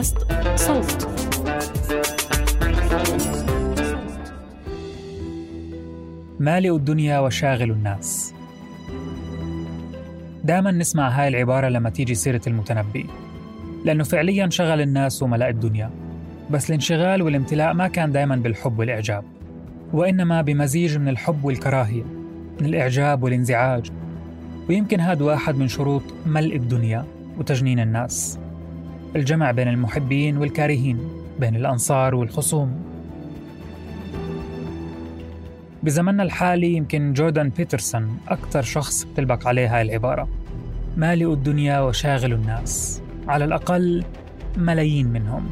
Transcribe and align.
بودكاست 0.00 0.18
صوت. 0.56 1.08
مالئ 6.40 6.70
الدنيا 6.76 7.18
وشاغل 7.18 7.70
الناس. 7.70 8.34
دائما 10.44 10.70
نسمع 10.70 11.08
هاي 11.08 11.28
العبارة 11.28 11.68
لما 11.68 11.90
تيجي 11.90 12.14
سيرة 12.14 12.40
المتنبي. 12.46 13.06
لأنه 13.84 14.04
فعليا 14.04 14.50
شغل 14.50 14.80
الناس 14.80 15.22
وملأ 15.22 15.48
الدنيا. 15.48 15.90
بس 16.50 16.68
الانشغال 16.68 17.22
والامتلاء 17.22 17.72
ما 17.72 17.88
كان 17.88 18.12
دائما 18.12 18.36
بالحب 18.36 18.78
والإعجاب. 18.78 19.24
وإنما 19.92 20.42
بمزيج 20.42 20.98
من 20.98 21.08
الحب 21.08 21.44
والكراهية 21.44 22.04
من 22.60 22.66
الإعجاب 22.66 23.22
والانزعاج. 23.22 23.90
ويمكن 24.68 25.00
هذا 25.00 25.24
واحد 25.24 25.54
من 25.54 25.68
شروط 25.68 26.02
ملء 26.26 26.56
الدنيا 26.56 27.04
وتجنين 27.38 27.80
الناس. 27.80 28.38
الجمع 29.16 29.50
بين 29.50 29.68
المحبين 29.68 30.36
والكارهين 30.36 30.98
بين 31.40 31.56
الأنصار 31.56 32.14
والخصوم. 32.14 32.82
بزمننا 35.82 36.22
الحالي 36.22 36.72
يمكن 36.72 37.12
جوردان 37.12 37.48
بيترسون 37.48 38.18
أكثر 38.28 38.62
شخص 38.62 39.04
بتلبق 39.04 39.46
عليه 39.46 39.76
هاي 39.76 39.82
العبارة. 39.82 40.28
مالئ 40.96 41.32
الدنيا 41.32 41.80
وشاغل 41.80 42.32
الناس. 42.32 43.02
على 43.28 43.44
الأقل 43.44 44.04
ملايين 44.56 45.06
منهم. 45.06 45.50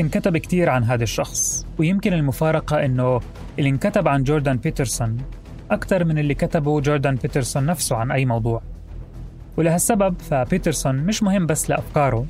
انكتب 0.00 0.36
كتير 0.36 0.70
عن 0.70 0.84
هذا 0.84 1.02
الشخص 1.02 1.66
ويمكن 1.78 2.12
المفارقة 2.12 2.84
إنه 2.84 3.20
اللي 3.58 3.70
انكتب 3.70 4.08
عن 4.08 4.22
جوردان 4.22 4.56
بيترسون 4.56 5.16
أكثر 5.70 6.04
من 6.04 6.18
اللي 6.18 6.34
كتبه 6.34 6.80
جوردان 6.80 7.14
بيترسون 7.14 7.66
نفسه 7.66 7.96
عن 7.96 8.10
أي 8.10 8.24
موضوع. 8.24 8.62
ولهالسبب 9.56 10.20
فبيترسون 10.20 10.96
مش 10.96 11.22
مهم 11.22 11.46
بس 11.46 11.70
لأفكاره 11.70 12.26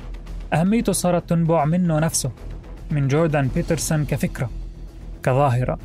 أهميته 0.53 0.91
صارت 0.91 1.29
تنبع 1.29 1.65
منه 1.65 1.99
نفسه 1.99 2.31
من 2.91 3.07
جوردان 3.07 3.47
بيترسون 3.47 4.05
كفكرة 4.05 4.49
كظاهرة. 5.23 5.79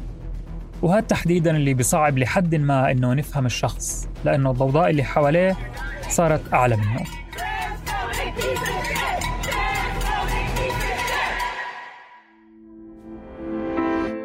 وهذا 0.82 1.00
تحديدا 1.00 1.56
اللي 1.56 1.74
بيصعب 1.74 2.18
لحد 2.18 2.54
ما 2.54 2.90
إنه 2.90 3.14
نفهم 3.14 3.46
الشخص 3.46 4.08
لأنه 4.24 4.50
الضوضاء 4.50 4.90
اللي 4.90 5.04
حواليه 5.04 5.56
صارت 6.08 6.52
أعلى 6.54 6.76
منه. 6.76 7.25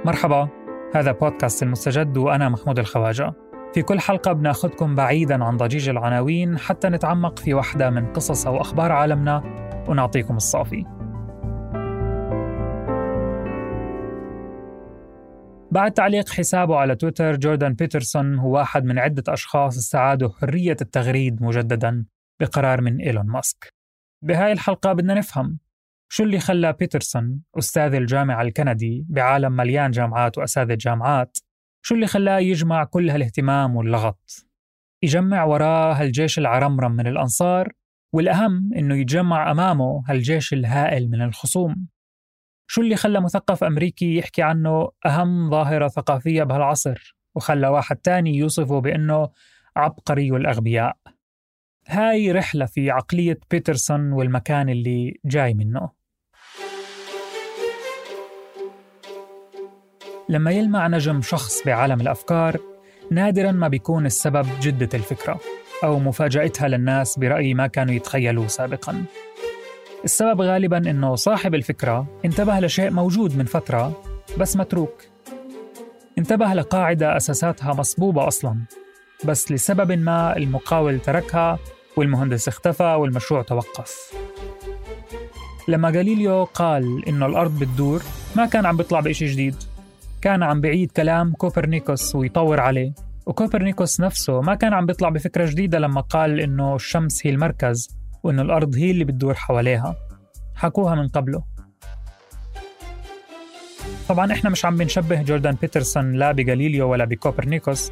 مرحبا 0.05 0.49
هذا 0.95 1.11
بودكاست 1.11 1.63
المستجد 1.63 2.17
وأنا 2.17 2.49
محمود 2.49 2.79
الخواجة. 2.79 3.33
في 3.73 3.81
كل 3.81 3.99
حلقة 3.99 4.33
بناخدكم 4.33 4.95
بعيدا 4.95 5.43
عن 5.43 5.57
ضجيج 5.57 5.89
العناوين 5.89 6.57
حتى 6.57 6.89
نتعمق 6.89 7.39
في 7.39 7.53
واحدة 7.53 7.89
من 7.89 8.13
قصص 8.13 8.47
أو 8.47 8.61
أخبار 8.61 8.91
عالمنا 8.91 9.43
ونعطيكم 9.87 10.35
الصافي. 10.35 10.85
بعد 15.71 15.91
تعليق 15.91 16.29
حسابه 16.29 16.75
على 16.75 16.95
تويتر 16.95 17.35
جوردان 17.35 17.73
بيترسون 17.73 18.35
هو 18.35 18.53
واحد 18.53 18.85
من 18.85 18.99
عدة 18.99 19.33
أشخاص 19.33 19.77
استعادوا 19.77 20.29
حرية 20.29 20.77
التغريد 20.81 21.43
مجددا 21.43 22.05
بقرار 22.41 22.81
من 22.81 23.01
إيلون 23.01 23.25
ماسك. 23.25 23.73
بهاي 24.23 24.51
الحلقة 24.51 24.93
بدنا 24.93 25.13
نفهم 25.13 25.57
شو 26.13 26.23
اللي 26.23 26.39
خلى 26.39 26.73
بيترسون 26.73 27.41
أستاذ 27.57 27.93
الجامعة 27.93 28.41
الكندي 28.41 29.05
بعالم 29.09 29.51
مليان 29.51 29.91
جامعات 29.91 30.37
وأساتذة 30.37 30.77
جامعات 30.79 31.37
شو 31.81 31.95
اللي 31.95 32.07
خلاه 32.07 32.39
يجمع 32.39 32.83
كل 32.83 33.09
هالاهتمام 33.09 33.75
واللغط؟ 33.75 34.47
يجمع 35.03 35.43
وراه 35.43 35.93
هالجيش 35.93 36.39
العرمرم 36.39 36.91
من 36.91 37.07
الأنصار 37.07 37.71
والأهم 38.13 38.73
إنه 38.75 38.95
يتجمع 38.95 39.51
أمامه 39.51 40.03
هالجيش 40.07 40.53
الهائل 40.53 41.09
من 41.09 41.21
الخصوم. 41.21 41.87
شو 42.67 42.81
اللي 42.81 42.95
خلى 42.95 43.21
مثقف 43.21 43.63
أمريكي 43.63 44.17
يحكي 44.17 44.41
عنه 44.41 44.89
أهم 45.05 45.49
ظاهرة 45.49 45.87
ثقافية 45.87 46.43
بهالعصر 46.43 47.17
وخلى 47.35 47.67
واحد 47.67 47.95
تاني 47.95 48.37
يوصفه 48.37 48.81
بأنه 48.81 49.29
عبقري 49.75 50.29
الأغبياء؟ 50.29 50.97
هاي 51.87 52.31
رحلة 52.31 52.65
في 52.65 52.91
عقلية 52.91 53.39
بيترسون 53.51 54.11
والمكان 54.11 54.69
اللي 54.69 55.19
جاي 55.25 55.53
منه. 55.53 56.00
لما 60.31 60.51
يلمع 60.51 60.87
نجم 60.87 61.21
شخص 61.21 61.63
بعالم 61.65 62.01
الأفكار 62.01 62.57
نادرا 63.11 63.51
ما 63.51 63.67
بيكون 63.67 64.05
السبب 64.05 64.47
جدة 64.61 64.89
الفكرة 64.93 65.39
أو 65.83 65.99
مفاجأتها 65.99 66.67
للناس 66.67 67.19
برأي 67.19 67.53
ما 67.53 67.67
كانوا 67.67 67.93
يتخيلوه 67.93 68.47
سابقا. 68.47 69.03
السبب 70.03 70.41
غالبا 70.41 70.77
أنه 70.77 71.15
صاحب 71.15 71.55
الفكرة 71.55 72.05
انتبه 72.25 72.59
لشيء 72.59 72.91
موجود 72.91 73.37
من 73.37 73.45
فترة 73.45 74.03
بس 74.37 74.55
متروك. 74.57 75.03
انتبه 76.17 76.53
لقاعدة 76.53 77.17
أساساتها 77.17 77.73
مصبوبة 77.73 78.27
أصلا 78.27 78.57
بس 79.25 79.51
لسبب 79.51 79.91
ما 79.91 80.37
المقاول 80.37 80.99
تركها 80.99 81.59
والمهندس 81.97 82.47
اختفى 82.47 82.83
والمشروع 82.83 83.41
توقف. 83.41 84.13
لما 85.67 85.89
غاليليو 85.89 86.43
قال 86.43 87.07
إنه 87.07 87.25
الأرض 87.25 87.59
بتدور 87.59 88.03
ما 88.35 88.45
كان 88.45 88.65
عم 88.65 88.77
بيطلع 88.77 88.99
بإشي 88.99 89.25
جديد. 89.25 89.55
كان 90.21 90.43
عم 90.43 90.61
بعيد 90.61 90.91
كلام 90.91 91.33
كوبرنيكوس 91.33 92.15
ويطور 92.15 92.59
عليه. 92.59 92.93
وكوبرنيكوس 93.25 94.01
نفسه 94.01 94.41
ما 94.41 94.55
كان 94.55 94.73
عم 94.73 94.85
بيطلع 94.85 95.09
بفكرة 95.09 95.45
جديدة 95.49 95.79
لما 95.79 96.01
قال 96.01 96.39
إنه 96.39 96.75
الشمس 96.75 97.27
هي 97.27 97.31
المركز 97.31 97.89
وإنه 98.23 98.41
الأرض 98.41 98.75
هي 98.75 98.91
اللي 98.91 99.03
بتدور 99.03 99.33
حواليها. 99.33 99.95
حكوها 100.55 100.95
من 100.95 101.07
قبله. 101.07 101.43
طبعا 104.09 104.31
إحنا 104.31 104.49
مش 104.49 104.65
عم 104.65 104.77
بنشبه 104.77 105.21
جوردان 105.21 105.55
بيترسون 105.61 106.13
لا 106.13 106.31
بغاليليو 106.31 106.89
ولا 106.91 107.05
بكوبرنيكوس 107.05 107.91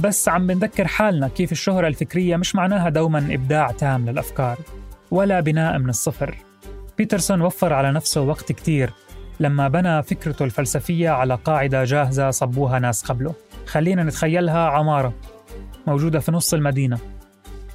بس 0.00 0.28
عم 0.28 0.46
بنذكر 0.46 0.86
حالنا 0.86 1.28
كيف 1.28 1.52
الشهرة 1.52 1.86
الفكرية 1.88 2.36
مش 2.36 2.54
معناها 2.54 2.88
دوما 2.88 3.34
إبداع 3.34 3.70
تام 3.70 4.10
للأفكار 4.10 4.58
ولا 5.10 5.40
بناء 5.40 5.78
من 5.78 5.88
الصفر. 5.88 6.36
بيترسون 6.98 7.40
وفر 7.40 7.72
على 7.72 7.92
نفسه 7.92 8.20
وقت 8.20 8.52
كتير 8.52 8.90
لما 9.40 9.68
بنى 9.68 10.02
فكرته 10.02 10.44
الفلسفية 10.44 11.10
على 11.10 11.34
قاعدة 11.34 11.84
جاهزة 11.84 12.30
صبوها 12.30 12.78
ناس 12.78 13.04
قبله. 13.04 13.34
خلينا 13.66 14.04
نتخيلها 14.04 14.68
عمارة 14.68 15.12
موجودة 15.86 16.20
في 16.20 16.32
نص 16.32 16.54
المدينة. 16.54 16.98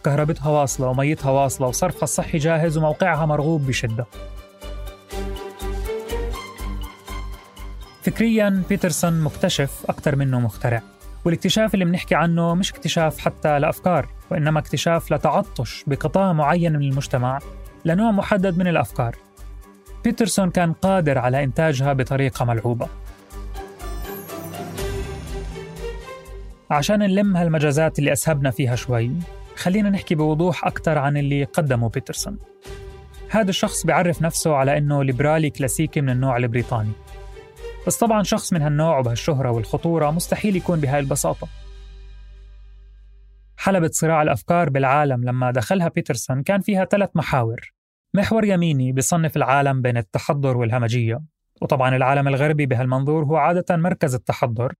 كهربتها 0.04 0.50
واصلة 0.50 0.88
وميتها 0.88 1.32
واصلة 1.32 1.68
وصرفها 1.68 2.04
الصحي 2.04 2.38
جاهز 2.38 2.78
وموقعها 2.78 3.26
مرغوب 3.26 3.68
بشدة. 3.68 4.06
فكريا 8.02 8.64
بيترسون 8.70 9.22
مكتشف 9.22 9.86
أكثر 9.90 10.16
منه 10.16 10.40
مخترع 10.40 10.82
والاكتشاف 11.26 11.74
اللي 11.74 11.86
بنحكي 11.86 12.16
عنه 12.16 12.56
مش 12.56 12.72
اكتشاف 12.72 13.18
حتى 13.20 13.60
لأفكار 13.60 14.08
وإنما 14.32 14.60
اكتشاف 14.60 15.14
لتعطش 15.14 15.84
بقطاع 15.88 16.34
معين 16.34 16.74
من 16.74 16.84
المجتمع 16.84 17.40
لنوع 17.86 18.12
محدد 18.12 18.58
من 18.58 18.68
الأفكار. 18.68 19.16
بيترسون 20.04 20.50
كان 20.50 20.74
قادر 20.74 21.18
على 21.18 21.44
إنتاجها 21.44 21.94
بطريقة 21.94 22.46
ملعوبة. 22.46 22.88
عشان 26.72 27.00
نلم 27.00 27.38
هالمجازات 27.38 28.00
اللي 28.00 28.14
أسهبنا 28.14 28.52
فيها 28.52 28.76
شوي 28.76 29.12
خلينا 29.56 29.90
نحكي 29.90 30.16
بوضوح 30.16 30.66
أكثر 30.66 30.98
عن 30.98 31.18
اللي 31.18 31.44
قدمه 31.44 31.90
بيترسون. 31.90 32.38
هذا 33.30 33.50
الشخص 33.50 33.86
بيعرف 33.86 34.22
نفسه 34.22 34.56
على 34.56 34.78
أنه 34.78 35.04
ليبرالي 35.04 35.50
كلاسيكي 35.50 36.02
من 36.02 36.10
النوع 36.10 36.38
البريطاني. 36.38 36.92
بس 37.88 37.98
طبعا 37.98 38.24
شخص 38.24 38.54
من 38.54 38.62
هالنوع 38.62 39.00
وبهالشهرة 39.00 39.52
والخطورة 39.52 40.12
مستحيل 40.12 40.56
يكون 40.56 40.80
بهاي 40.80 41.00
البساطة. 41.00 41.48
حلبة 43.58 43.90
صراع 43.94 44.22
الأفكار 44.22 44.70
بالعالم 44.70 45.24
لما 45.24 45.52
دخلها 45.52 45.88
بيترسون 45.88 46.44
كان 46.44 46.62
فيها 46.62 46.86
ثلاث 46.86 47.10
محاور. 47.16 47.79
محور 48.14 48.46
يميني 48.46 48.92
بيصنف 48.92 49.38
العالم 49.38 49.82
بين 49.82 49.98
التحضر 49.98 50.58
والهمجية. 50.58 51.22
وطبعا 51.62 51.96
العالم 51.96 52.28
الغربي 52.28 52.66
بهالمنظور 52.66 53.24
هو 53.24 53.36
عادة 53.36 53.78
مركز 53.78 54.16
التحضر 54.16 54.74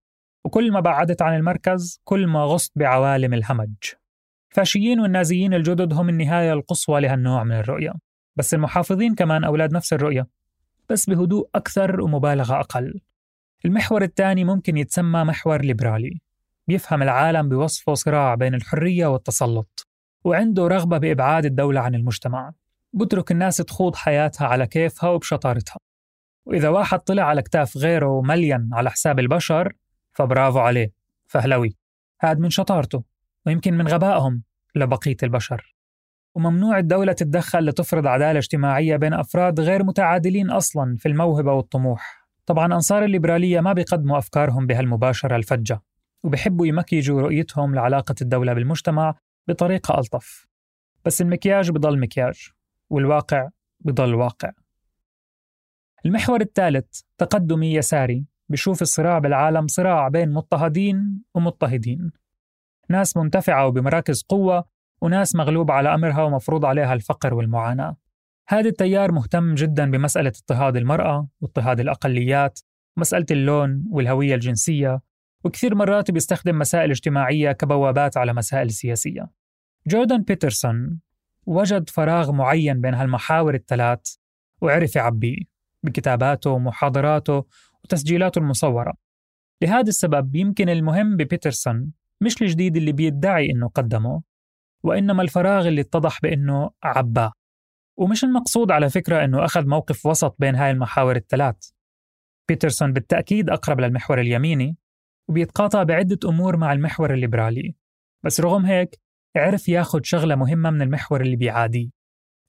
وكل 0.44 0.72
ما 0.72 0.80
بعدت 0.80 1.22
عن 1.22 1.36
المركز 1.36 2.00
كل 2.04 2.26
ما 2.26 2.44
غصت 2.44 2.72
بعوالم 2.76 3.34
الهمج. 3.34 3.74
الفاشيين 4.50 5.00
والنازيين 5.00 5.54
الجدد 5.54 5.92
هم 5.92 6.08
النهاية 6.08 6.52
القصوى 6.52 7.00
لهالنوع 7.00 7.44
من 7.44 7.52
الرؤية. 7.52 7.92
بس 8.36 8.54
المحافظين 8.54 9.14
كمان 9.14 9.44
أولاد 9.44 9.72
نفس 9.72 9.92
الرؤية 9.92 10.26
بس 10.88 11.10
بهدوء 11.10 11.48
أكثر 11.54 12.00
ومبالغة 12.00 12.60
أقل. 12.60 13.00
المحور 13.64 14.02
الثاني 14.02 14.44
ممكن 14.44 14.76
يتسمى 14.76 15.24
محور 15.24 15.62
ليبرالي. 15.62 16.20
بيفهم 16.68 17.02
العالم 17.02 17.48
بوصفه 17.48 17.94
صراع 17.94 18.34
بين 18.34 18.54
الحرية 18.54 19.06
والتسلط 19.06 19.88
وعنده 20.24 20.66
رغبة 20.66 20.98
بإبعاد 20.98 21.44
الدولة 21.44 21.80
عن 21.80 21.94
المجتمع. 21.94 22.52
بترك 22.92 23.30
الناس 23.32 23.56
تخوض 23.56 23.96
حياتها 23.96 24.46
على 24.46 24.66
كيفها 24.66 25.10
وبشطارتها. 25.10 25.76
وإذا 26.46 26.68
واحد 26.68 26.98
طلع 26.98 27.22
على 27.22 27.42
كتاف 27.42 27.76
غيره 27.76 28.22
مليان 28.22 28.70
على 28.72 28.90
حساب 28.90 29.18
البشر 29.18 29.72
فبرافو 30.12 30.58
عليه. 30.58 30.92
فهلوي. 31.26 31.76
هاد 32.22 32.38
من 32.38 32.50
شطارته 32.50 33.04
ويمكن 33.46 33.74
من 33.74 33.88
غبائهم 33.88 34.42
لبقية 34.74 35.16
البشر. 35.22 35.76
وممنوع 36.34 36.78
الدولة 36.78 37.12
تتدخل 37.12 37.58
لتفرض 37.66 38.06
عدالة 38.06 38.38
اجتماعية 38.38 38.96
بين 38.96 39.14
أفراد 39.14 39.60
غير 39.60 39.84
متعادلين 39.84 40.50
أصلا 40.50 40.96
في 40.96 41.08
الموهبة 41.08 41.52
والطموح. 41.52 42.28
طبعا 42.46 42.66
أنصار 42.66 43.04
الليبرالية 43.04 43.60
ما 43.60 43.72
بيقدموا 43.72 44.18
أفكارهم 44.18 44.66
بهالمباشرة 44.66 45.36
الفجة 45.36 45.80
وبحبوا 46.22 46.66
يمكيجوا 46.66 47.20
رؤيتهم 47.20 47.74
لعلاقة 47.74 48.14
الدولة 48.22 48.52
بالمجتمع 48.52 49.14
بطريقة 49.48 49.98
ألطف. 49.98 50.46
بس 51.04 51.20
المكياج 51.20 51.70
بضل 51.70 51.98
مكياج. 51.98 52.50
والواقع 52.90 53.48
بضل 53.80 54.14
واقع. 54.14 54.52
المحور 56.06 56.40
الثالث 56.40 57.00
تقدمي 57.18 57.74
يساري 57.74 58.24
بشوف 58.48 58.82
الصراع 58.82 59.18
بالعالم 59.18 59.66
صراع 59.66 60.08
بين 60.08 60.32
مضطهدين 60.32 61.22
ومضطهدين. 61.34 62.12
ناس 62.88 63.16
منتفعة 63.16 63.66
وبمراكز 63.66 64.22
قوة 64.22 64.64
وناس 65.00 65.36
مغلوب 65.36 65.70
على 65.70 65.94
أمرها 65.94 66.22
ومفروض 66.22 66.64
عليها 66.64 66.94
الفقر 66.94 67.34
والمعاناة. 67.34 67.96
هذا 68.48 68.68
التيار 68.68 69.12
مهتم 69.12 69.54
جدا 69.54 69.90
بمسألة 69.90 70.32
اضطهاد 70.36 70.76
المرأة 70.76 71.28
واضطهاد 71.40 71.80
الأقليات 71.80 72.60
مسألة 72.96 73.26
اللون 73.30 73.84
والهوية 73.90 74.34
الجنسية 74.34 75.00
وكثير 75.44 75.74
مرات 75.74 76.10
بيستخدم 76.10 76.58
مسائل 76.58 76.90
اجتماعية 76.90 77.52
كبوابات 77.52 78.16
على 78.16 78.32
مسائل 78.32 78.70
سياسية. 78.70 79.30
جوردان 79.86 80.22
بيترسون 80.22 81.00
وجد 81.50 81.90
فراغ 81.90 82.32
معين 82.32 82.80
بين 82.80 82.94
هالمحاور 82.94 83.54
الثلاث 83.54 84.14
وعرف 84.62 84.96
يعبيه 84.96 85.36
بكتاباته 85.82 86.50
ومحاضراته 86.50 87.44
وتسجيلاته 87.84 88.38
المصورة. 88.38 88.94
لهذا 89.62 89.88
السبب 89.88 90.36
يمكن 90.36 90.68
المهم 90.68 91.16
ببيترسون 91.16 91.92
مش 92.20 92.42
الجديد 92.42 92.76
اللي 92.76 92.92
بيدعي 92.92 93.50
إنه 93.50 93.68
قدمه 93.68 94.22
وإنما 94.82 95.22
الفراغ 95.22 95.68
اللي 95.68 95.80
اتضح 95.80 96.20
بإنه 96.20 96.70
عباه. 96.82 97.32
ومش 97.96 98.24
المقصود 98.24 98.70
على 98.70 98.90
فكرة 98.90 99.24
إنه 99.24 99.44
أخذ 99.44 99.66
موقف 99.66 100.06
وسط 100.06 100.36
بين 100.38 100.54
هاي 100.54 100.70
المحاور 100.70 101.16
الثلاث. 101.16 101.70
بيترسون 102.48 102.92
بالتأكيد 102.92 103.50
أقرب 103.50 103.80
للمحور 103.80 104.20
اليميني 104.20 104.76
وبيتقاطع 105.28 105.82
بعدة 105.82 106.18
أمور 106.28 106.56
مع 106.56 106.72
المحور 106.72 107.14
الليبرالي. 107.14 107.74
بس 108.22 108.40
رغم 108.40 108.66
هيك 108.66 109.00
عرف 109.35 109.69
ياخد 109.69 110.05
شغلة 110.05 110.35
مهمة 110.35 110.69
من 110.69 110.81
المحور 110.81 111.21
اللي 111.21 111.35
بيعاديه 111.35 111.89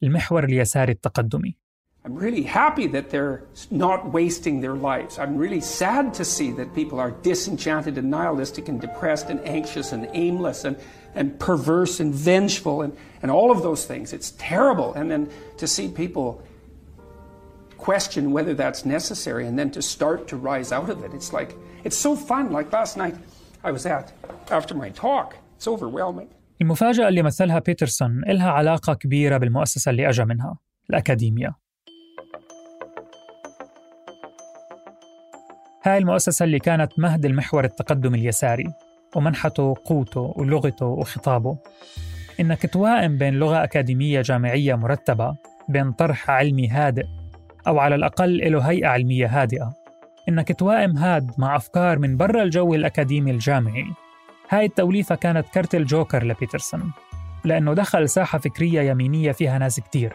المحور 0.02 0.44
اليساري 0.44 0.92
التقدمي 0.92 1.56
I'm 2.04 2.14
really 2.14 2.44
happy 2.44 2.86
that 2.86 3.10
they're 3.10 3.42
not 3.68 4.12
wasting 4.12 4.60
their 4.60 4.76
lives. 4.76 5.18
I'm 5.18 5.36
really 5.36 5.60
sad 5.60 6.14
to 6.14 6.24
see 6.24 6.52
that 6.52 6.72
people 6.72 7.00
are 7.00 7.10
disenchanted 7.10 7.98
and 7.98 8.08
nihilistic 8.12 8.68
and 8.68 8.80
depressed 8.80 9.28
and 9.28 9.40
anxious 9.44 9.90
and 9.90 10.08
aimless 10.12 10.64
and, 10.64 10.76
and 11.16 11.36
perverse 11.40 11.98
and 11.98 12.14
vengeful 12.14 12.82
and, 12.82 12.96
and 13.22 13.28
all 13.32 13.50
of 13.50 13.64
those 13.64 13.86
things. 13.86 14.12
It's 14.12 14.30
terrible. 14.38 14.94
And 14.94 15.10
then 15.10 15.28
to 15.56 15.66
see 15.66 15.88
people 15.88 16.40
question 17.76 18.30
whether 18.30 18.54
that's 18.54 18.84
necessary 18.84 19.44
and 19.48 19.58
then 19.58 19.72
to 19.72 19.82
start 19.82 20.28
to 20.28 20.36
rise 20.36 20.70
out 20.70 20.88
of 20.90 21.02
it. 21.02 21.12
It's 21.12 21.32
like, 21.32 21.56
it's 21.82 21.96
so 21.96 22.14
fun. 22.14 22.52
Like 22.52 22.72
last 22.72 22.96
night 22.96 23.16
I 23.64 23.72
was 23.72 23.84
at, 23.84 24.12
after 24.48 24.76
my 24.76 24.90
talk, 24.90 25.34
it's 25.56 25.66
overwhelming. 25.66 26.28
المفاجأة 26.61 27.07
اللي 27.07 27.21
مثلها 27.21 27.59
بيترسون 27.59 28.23
إلها 28.29 28.51
علاقة 28.51 28.93
كبيرة 28.93 29.37
بالمؤسسة 29.37 29.89
اللي 29.89 30.09
أجا 30.09 30.25
منها 30.25 30.57
الأكاديمية. 30.89 31.55
هاي 35.83 35.97
المؤسسة 35.97 36.43
اللي 36.45 36.59
كانت 36.59 36.99
مهد 36.99 37.25
المحور 37.25 37.63
التقدم 37.63 38.15
اليساري 38.15 38.73
ومنحته 39.15 39.75
قوته 39.85 40.33
ولغته 40.35 40.85
وخطابه. 40.85 41.57
إنك 42.39 42.73
توائم 42.73 43.17
بين 43.17 43.33
لغة 43.33 43.63
أكاديمية 43.63 44.21
جامعية 44.21 44.75
مرتبة 44.75 45.35
بين 45.69 45.91
طرح 45.91 46.29
علمي 46.29 46.67
هادئ 46.69 47.05
أو 47.67 47.79
على 47.79 47.95
الأقل 47.95 48.51
له 48.51 48.59
هيئة 48.59 48.87
علمية 48.87 49.41
هادئة. 49.41 49.73
إنك 50.29 50.59
توائم 50.59 50.97
هاد 50.97 51.31
مع 51.37 51.55
أفكار 51.55 51.99
من 51.99 52.17
برا 52.17 52.43
الجو 52.43 52.73
الأكاديمي 52.73 53.31
الجامعي. 53.31 53.85
هاي 54.51 54.65
التوليفة 54.65 55.15
كانت 55.15 55.49
كرت 55.49 55.75
الجوكر 55.75 56.23
لبيترسون 56.23 56.91
لأنه 57.43 57.73
دخل 57.73 58.09
ساحة 58.09 58.37
فكرية 58.37 58.81
يمينية 58.81 59.31
فيها 59.31 59.57
ناس 59.57 59.79
كتير 59.79 60.13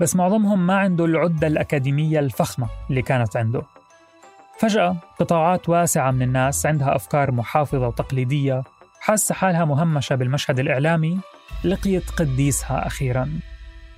بس 0.00 0.16
معظمهم 0.16 0.66
ما 0.66 0.76
عنده 0.76 1.04
العدة 1.04 1.46
الأكاديمية 1.46 2.18
الفخمة 2.18 2.68
اللي 2.90 3.02
كانت 3.02 3.36
عنده. 3.36 3.62
فجأة 4.58 4.96
قطاعات 5.18 5.68
واسعة 5.68 6.10
من 6.10 6.22
الناس 6.22 6.66
عندها 6.66 6.96
أفكار 6.96 7.32
محافظة 7.32 7.88
وتقليدية 7.88 8.62
حاسة 9.00 9.34
حالها 9.34 9.64
مهمشة 9.64 10.14
بالمشهد 10.14 10.58
الإعلامي 10.58 11.20
لقيت 11.64 12.10
قديسها 12.10 12.86
أخيراً. 12.86 13.40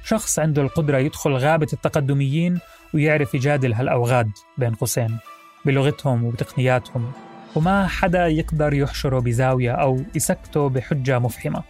شخص 0.04 0.38
عنده 0.38 0.62
القدرة 0.62 0.98
يدخل 0.98 1.32
غابة 1.32 1.68
التقدميين 1.72 2.60
ويعرف 2.94 3.34
يجادل 3.34 3.72
هالأوغاد 3.72 4.30
بين 4.58 4.74
قوسين 4.74 5.18
بلغتهم 5.64 6.24
وبتقنياتهم. 6.24 7.12
وما 7.56 7.86
حدا 7.86 8.26
يقدر 8.26 8.74
يحشره 8.74 9.18
بزاوية 9.18 9.72
أو 9.72 10.00
يسكته 10.14 10.68
بحجة 10.68 11.18
مفحمة. 11.18 11.62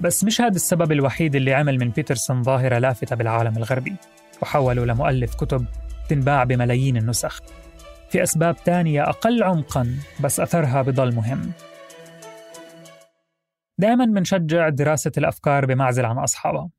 بس 0.00 0.24
مش 0.24 0.40
هذا 0.40 0.56
السبب 0.56 0.92
الوحيد 0.92 1.36
اللي 1.36 1.54
عمل 1.54 1.78
من 1.78 1.88
بيترسون 1.88 2.42
ظاهرة 2.42 2.78
لافتة 2.78 3.16
بالعالم 3.16 3.56
الغربي 3.56 3.96
وحوله 4.42 4.84
لمؤلف 4.84 5.34
كتب 5.34 5.66
تنباع 6.08 6.44
بملايين 6.44 6.96
النسخ. 6.96 7.40
في 8.10 8.22
أسباب 8.22 8.56
تانية 8.64 9.02
أقل 9.02 9.42
عمقاً 9.42 9.96
بس 10.20 10.40
أثرها 10.40 10.82
بضل 10.82 11.14
مهم. 11.14 11.52
دائما 13.78 14.04
بنشجع 14.04 14.68
دراسة 14.68 15.12
الأفكار 15.18 15.66
بمعزل 15.66 16.04
عن 16.04 16.18
أصحابها 16.18 16.70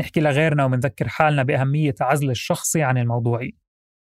نحكي 0.00 0.20
لغيرنا 0.20 0.64
ومنذكر 0.64 1.08
حالنا 1.08 1.42
بأهمية 1.42 1.94
عزل 2.00 2.30
الشخصي 2.30 2.82
عن 2.82 2.98
الموضوعي 2.98 3.54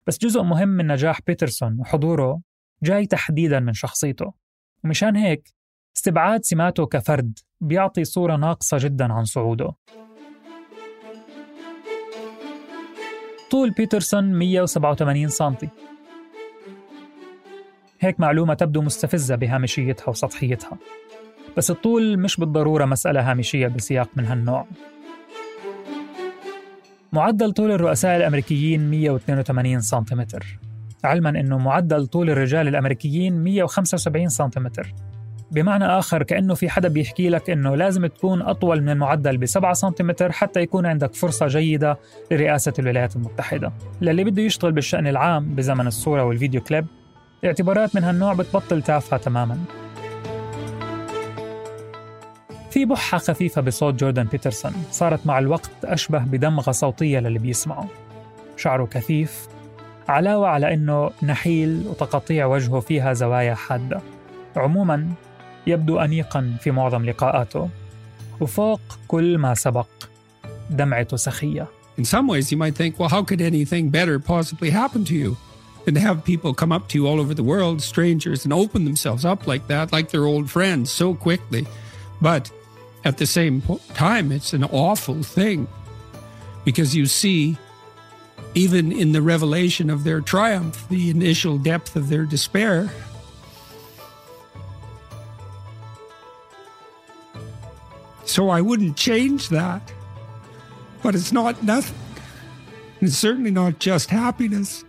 بس 0.07 0.17
جزء 0.17 0.41
مهم 0.41 0.69
من 0.69 0.87
نجاح 0.87 1.19
بيترسون 1.27 1.79
وحضوره 1.79 2.41
جاي 2.83 3.05
تحديدا 3.05 3.59
من 3.59 3.73
شخصيته. 3.73 4.33
ومشان 4.83 5.15
هيك 5.15 5.53
استبعاد 5.97 6.45
سماته 6.45 6.85
كفرد 6.85 7.39
بيعطي 7.61 8.03
صورة 8.03 8.35
ناقصة 8.35 8.77
جدا 8.77 9.13
عن 9.13 9.25
صعوده. 9.25 9.73
طول 13.51 13.71
بيترسون 13.71 14.33
187 14.33 15.27
سنتي. 15.27 15.69
هيك 17.99 18.19
معلومة 18.19 18.53
تبدو 18.53 18.81
مستفزة 18.81 19.35
بهامشيتها 19.35 20.09
وسطحيتها. 20.09 20.77
بس 21.57 21.71
الطول 21.71 22.19
مش 22.19 22.37
بالضرورة 22.37 22.85
مسألة 22.85 23.31
هامشية 23.31 23.67
بسياق 23.67 24.09
من 24.15 24.25
هالنوع. 24.25 24.67
معدل 27.13 27.51
طول 27.51 27.71
الرؤساء 27.71 28.17
الأمريكيين 28.17 28.89
182 28.89 29.81
سنتيمتر. 29.81 30.72
علما 31.05 31.29
أنه 31.29 31.57
معدل 31.57 32.07
طول 32.07 32.29
الرجال 32.29 32.67
الأمريكيين 32.67 33.43
175 33.43 34.29
سنتيمتر. 34.29 34.93
بمعنى 35.51 35.85
آخر 35.85 36.23
كأنه 36.23 36.53
في 36.53 36.69
حدا 36.69 36.87
بيحكي 36.87 37.29
لك 37.29 37.49
أنه 37.49 37.75
لازم 37.75 38.05
تكون 38.05 38.41
أطول 38.41 38.81
من 38.81 38.89
المعدل 38.89 39.37
ب 39.37 39.45
7 39.45 39.73
سنتيمتر 39.73 40.31
حتى 40.31 40.61
يكون 40.61 40.85
عندك 40.85 41.13
فرصة 41.13 41.47
جيدة 41.47 41.97
لرئاسة 42.31 42.73
الولايات 42.79 43.15
المتحدة. 43.15 43.73
للي 44.01 44.23
بده 44.23 44.41
يشتغل 44.41 44.71
بالشأن 44.71 45.07
العام 45.07 45.55
بزمن 45.55 45.87
الصورة 45.87 46.23
والفيديو 46.23 46.61
كليب 46.61 46.85
اعتبارات 47.45 47.95
من 47.95 48.03
هالنوع 48.03 48.33
بتبطل 48.33 48.81
تافهة 48.81 49.19
تماما. 49.19 49.57
في 52.71 52.85
بحة 52.85 53.17
خفيفة 53.17 53.61
بصوت 53.61 53.93
جوردان 53.93 54.25
بيترسون 54.25 54.73
صارت 54.91 55.27
مع 55.27 55.39
الوقت 55.39 55.71
أشبه 55.85 56.19
بدمغة 56.19 56.71
صوتية 56.71 57.19
للي 57.19 57.39
بيسمعه. 57.39 57.87
شعره 58.57 58.85
كثيف 58.85 59.47
علاوة 60.07 60.47
على 60.47 60.73
أنه 60.73 61.11
نحيل 61.23 61.83
وتقطيع 61.87 62.45
وجهه 62.45 62.79
فيها 62.79 63.13
زوايا 63.13 63.55
حادة 63.55 64.01
عموما 64.55 65.13
يبدو 65.67 65.99
أنيقا 65.99 66.57
في 66.61 66.71
معظم 66.71 67.05
لقاءاته 67.05 67.69
وفوق 68.41 68.81
كل 69.07 69.37
ما 69.37 69.53
سبق 69.53 69.87
دمعته 70.69 71.17
سخية 71.17 71.67
In 71.95 72.05
some 72.05 72.27
ways, 72.27 72.51
you 72.51 72.57
might 72.57 72.75
think, 72.75 72.97
well, 72.97 73.09
how 73.09 73.23
could 73.23 73.39
anything 73.39 73.89
better 73.89 74.17
possibly 74.17 74.71
happen 74.71 75.05
to 75.05 75.13
you 75.13 75.37
than 75.85 75.93
to 75.93 75.99
have 75.99 76.23
people 76.23 76.51
come 76.51 76.71
up 76.71 76.89
to 76.89 76.97
you 76.97 77.05
all 77.07 77.19
over 77.19 77.35
the 77.35 77.43
world, 77.43 77.83
strangers, 77.83 78.45
and 78.45 78.51
open 78.51 78.83
themselves 78.83 79.23
up 79.25 79.45
like 79.45 79.67
that, 79.67 79.93
like 79.93 80.09
they're 80.09 80.25
old 80.25 80.49
friends 80.49 80.91
so 80.91 81.13
quickly? 81.13 81.67
But 82.19 82.49
at 83.05 83.17
the 83.17 83.27
same 83.27 83.61
time, 83.93 84.31
it's 84.31 84.53
an 84.53 84.63
awful 84.63 85.21
thing 85.21 85.67
because 86.65 86.95
you 86.95 87.05
see, 87.05 87.57
even 88.55 88.91
in 88.91 89.11
the 89.11 89.21
revelation 89.21 89.89
of 89.89 90.03
their 90.03 90.21
triumph, 90.21 90.87
the 90.89 91.09
initial 91.09 91.57
depth 91.57 91.95
of 91.95 92.09
their 92.09 92.25
despair. 92.25 92.91
So 98.25 98.49
I 98.49 98.61
wouldn't 98.61 98.97
change 98.97 99.49
that. 99.49 99.93
But 101.01 101.15
it's 101.15 101.31
not 101.31 101.63
nothing. 101.63 101.97
It's 103.01 103.17
certainly 103.17 103.51
not 103.51 103.79
just 103.79 104.09
happiness. 104.09 104.85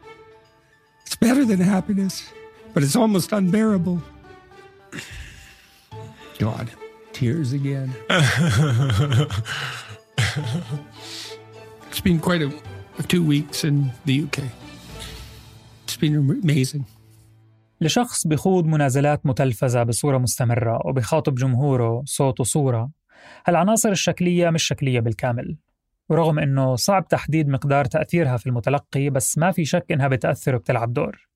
It's 1.04 1.16
better 1.16 1.44
than 1.44 1.60
happiness, 1.60 2.30
but 2.72 2.82
it's 2.82 2.94
almost 2.94 3.32
unbearable. 3.32 4.00
God, 6.38 6.70
tears 7.12 7.52
again. 7.52 7.94
it's 8.08 9.30
been 12.02 12.20
quite 12.20 12.42
a, 12.42 12.52
two 13.02 13.22
weeks 13.22 13.64
in 13.64 13.90
the 14.06 14.24
UK. 14.24 14.38
It's 15.86 15.96
been 15.96 16.14
amazing. 16.16 16.84
لشخص 17.80 18.26
بخوض 18.26 18.66
منازلات 18.66 19.26
متلفزة 19.26 19.82
بصورة 19.82 20.18
مستمرة 20.18 20.80
وبخاطب 20.86 21.34
جمهوره 21.34 22.02
صوت 22.06 22.40
وصورة 22.40 22.90
هالعناصر 23.46 23.88
الشكلية 23.88 24.50
مش 24.50 24.62
شكلية 24.62 25.00
بالكامل 25.00 25.56
ورغم 26.08 26.38
أنه 26.38 26.76
صعب 26.76 27.08
تحديد 27.08 27.48
مقدار 27.48 27.84
تأثيرها 27.84 28.36
في 28.36 28.46
المتلقي 28.46 29.10
بس 29.10 29.38
ما 29.38 29.50
في 29.52 29.64
شك 29.64 29.92
أنها 29.92 30.08
بتأثر 30.08 30.54
وبتلعب 30.54 30.92
دور 30.92 31.28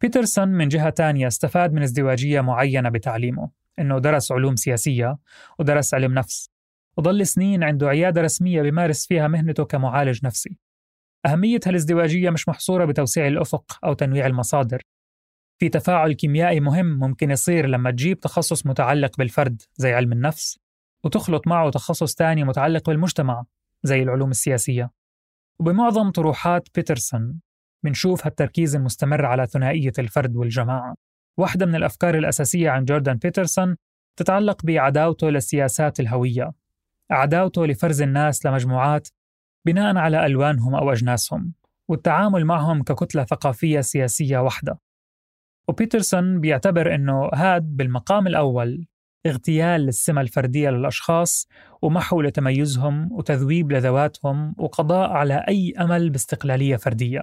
بيترسون 0.00 0.48
من 0.48 0.68
جهة 0.68 0.90
تانية 0.90 1.26
استفاد 1.26 1.72
من 1.72 1.82
ازدواجية 1.82 2.40
معينة 2.40 2.88
بتعليمه 2.88 3.50
أنه 3.78 3.98
درس 3.98 4.32
علوم 4.32 4.56
سياسية 4.56 5.18
ودرس 5.58 5.94
علم 5.94 6.14
نفس 6.14 6.50
وظل 6.96 7.26
سنين 7.26 7.62
عنده 7.62 7.88
عيادة 7.88 8.22
رسمية 8.22 8.62
بيمارس 8.62 9.06
فيها 9.06 9.28
مهنته 9.28 9.64
كمعالج 9.64 10.26
نفسي. 10.26 10.58
أهمية 11.26 11.60
هالازدواجية 11.66 12.30
مش 12.30 12.48
محصورة 12.48 12.84
بتوسيع 12.84 13.26
الأفق 13.26 13.78
أو 13.84 13.92
تنويع 13.92 14.26
المصادر. 14.26 14.82
في 15.58 15.68
تفاعل 15.68 16.12
كيميائي 16.12 16.60
مهم 16.60 16.98
ممكن 16.98 17.30
يصير 17.30 17.66
لما 17.66 17.90
تجيب 17.90 18.20
تخصص 18.20 18.66
متعلق 18.66 19.18
بالفرد 19.18 19.62
زي 19.76 19.92
علم 19.92 20.12
النفس 20.12 20.58
وتخلط 21.04 21.46
معه 21.46 21.70
تخصص 21.70 22.14
تاني 22.14 22.44
متعلق 22.44 22.90
بالمجتمع 22.90 23.44
زي 23.82 24.02
العلوم 24.02 24.30
السياسية. 24.30 24.90
وبمعظم 25.60 26.10
طروحات 26.10 26.68
بيترسون 26.74 27.40
بنشوف 27.84 28.26
هالتركيز 28.26 28.76
المستمر 28.76 29.24
على 29.24 29.46
ثنائية 29.46 29.92
الفرد 29.98 30.36
والجماعة. 30.36 30.94
واحدة 31.38 31.66
من 31.66 31.74
الأفكار 31.74 32.18
الأساسية 32.18 32.70
عن 32.70 32.84
جوردان 32.84 33.16
بيترسون 33.16 33.76
تتعلق 34.18 34.66
بعداوته 34.66 35.30
لسياسات 35.30 36.00
الهوية. 36.00 36.52
عداوته 37.10 37.66
لفرز 37.66 38.02
الناس 38.02 38.46
لمجموعات 38.46 39.08
بناء 39.66 39.96
على 39.96 40.26
ألوانهم 40.26 40.74
أو 40.74 40.92
أجناسهم 40.92 41.52
والتعامل 41.88 42.44
معهم 42.44 42.82
ككتلة 42.82 43.24
ثقافية 43.24 43.80
سياسية 43.80 44.38
واحدة. 44.38 44.80
وبيترسون 45.68 46.40
بيعتبر 46.40 46.94
أنه 46.94 47.30
هاد 47.34 47.76
بالمقام 47.76 48.26
الأول 48.26 48.86
اغتيال 49.26 49.80
للسمة 49.80 50.20
الفردية 50.20 50.70
للأشخاص 50.70 51.48
ومحو 51.82 52.20
لتميزهم 52.20 53.12
وتذويب 53.12 53.72
لذواتهم 53.72 54.54
وقضاء 54.58 55.10
على 55.10 55.44
أي 55.48 55.74
أمل 55.80 56.10
باستقلالية 56.10 56.76
فردية. 56.76 57.22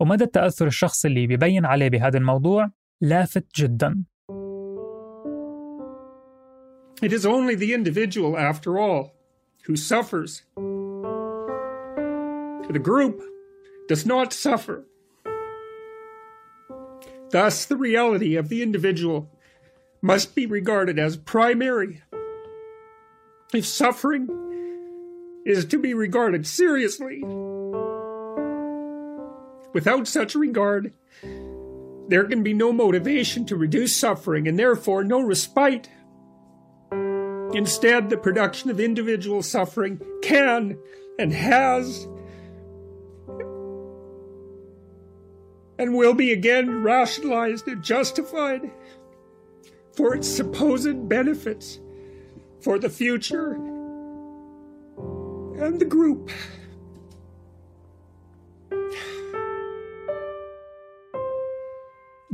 ومدى 0.00 0.24
التأثر 0.24 0.66
الشخصي 0.66 1.08
اللي 1.08 1.26
بيبين 1.26 1.66
عليه 1.66 1.88
بهذا 1.88 2.18
الموضوع 2.18 2.70
لافت 3.00 3.56
جدا. 3.56 4.04
It 7.02 7.12
is 7.14 7.24
only 7.24 7.54
the 7.54 7.72
individual, 7.72 8.36
after 8.36 8.78
all, 8.78 9.14
who 9.64 9.74
suffers. 9.74 10.42
The 12.68 12.80
group 12.82 13.22
does 13.88 14.04
not 14.04 14.34
suffer. 14.34 14.84
Thus, 17.30 17.64
the 17.64 17.76
reality 17.76 18.36
of 18.36 18.48
the 18.48 18.62
individual 18.62 19.30
must 20.02 20.34
be 20.34 20.44
regarded 20.46 20.98
as 20.98 21.16
primary. 21.16 22.02
If 23.54 23.66
suffering 23.66 24.28
is 25.46 25.64
to 25.66 25.78
be 25.78 25.94
regarded 25.94 26.46
seriously, 26.46 27.22
without 29.72 30.06
such 30.06 30.34
regard, 30.34 30.92
there 32.08 32.24
can 32.24 32.42
be 32.42 32.52
no 32.52 32.72
motivation 32.72 33.46
to 33.46 33.56
reduce 33.56 33.96
suffering 33.96 34.46
and 34.46 34.58
therefore 34.58 35.02
no 35.02 35.22
respite 35.22 35.88
Instead, 37.54 38.10
the 38.10 38.16
production 38.16 38.70
of 38.70 38.78
individual 38.78 39.42
suffering 39.42 40.00
can 40.22 40.78
and 41.18 41.32
has 41.32 42.06
and 45.78 45.94
will 45.94 46.14
be 46.14 46.32
again 46.32 46.82
rationalized 46.82 47.66
and 47.66 47.82
justified 47.82 48.70
for 49.96 50.14
its 50.14 50.28
supposed 50.28 51.08
benefits 51.08 51.80
for 52.60 52.78
the 52.78 52.90
future 52.90 53.52
and 55.58 55.80
the 55.80 55.84
group. 55.84 56.30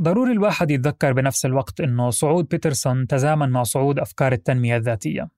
ضروري 0.01 0.31
الواحد 0.31 0.71
يتذكر 0.71 1.13
بنفس 1.13 1.45
الوقت 1.45 1.81
أنه 1.81 2.09
صعود 2.09 2.47
بيترسون 2.47 3.07
تزامن 3.07 3.49
مع 3.49 3.63
صعود 3.63 3.99
أفكار 3.99 4.31
التنمية 4.31 4.77
الذاتية. 4.77 5.29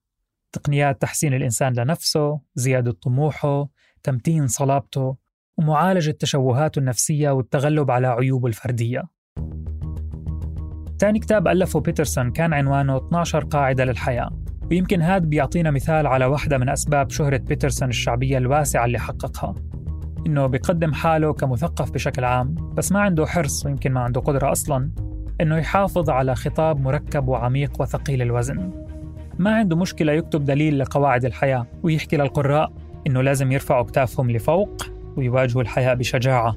تقنيات 0.51 1.01
تحسين 1.01 1.33
الإنسان 1.33 1.73
لنفسه، 1.73 2.39
زيادة 2.55 2.91
طموحه، 2.91 3.67
تمتين 4.03 4.47
صلابته، 4.47 5.15
ومعالجة 5.57 6.11
تشوهاته 6.11 6.79
النفسية 6.79 7.29
والتغلب 7.29 7.91
على 7.91 8.07
عيوبه 8.07 8.47
الفردية. 8.47 9.03
تاني 10.99 11.19
كتاب 11.19 11.47
ألفه 11.47 11.79
بيترسون 11.79 12.31
كان 12.31 12.53
عنوانه 12.53 12.97
12 12.97 13.45
قاعدة 13.45 13.85
للحياة. 13.85 14.29
ويمكن 14.71 15.01
هذا 15.01 15.25
بيعطينا 15.25 15.71
مثال 15.71 16.07
على 16.07 16.25
واحدة 16.25 16.57
من 16.57 16.69
أسباب 16.69 17.09
شهرة 17.09 17.37
بيترسون 17.37 17.89
الشعبية 17.89 18.37
الواسعة 18.37 18.85
اللي 18.85 18.99
حققها. 18.99 19.55
إنه 20.27 20.47
بيقدم 20.47 20.93
حاله 20.93 21.33
كمثقف 21.33 21.91
بشكل 21.91 22.23
عام 22.23 22.55
بس 22.73 22.91
ما 22.91 22.99
عنده 22.99 23.25
حرص 23.25 23.65
ويمكن 23.65 23.91
ما 23.91 23.99
عنده 23.99 24.21
قدرة 24.21 24.51
أصلاً 24.51 24.91
إنه 25.41 25.57
يحافظ 25.57 26.09
على 26.09 26.35
خطاب 26.35 26.81
مركب 26.81 27.27
وعميق 27.27 27.81
وثقيل 27.81 28.21
الوزن. 28.21 28.71
ما 29.37 29.55
عنده 29.55 29.75
مشكلة 29.75 30.13
يكتب 30.13 30.45
دليل 30.45 30.79
لقواعد 30.79 31.25
الحياة 31.25 31.67
ويحكي 31.83 32.17
للقراء 32.17 32.71
إنه 33.07 33.21
لازم 33.21 33.51
يرفعوا 33.51 33.83
كتافهم 33.83 34.31
لفوق 34.31 34.85
ويواجهوا 35.17 35.61
الحياة 35.61 35.93
بشجاعة. 35.93 36.55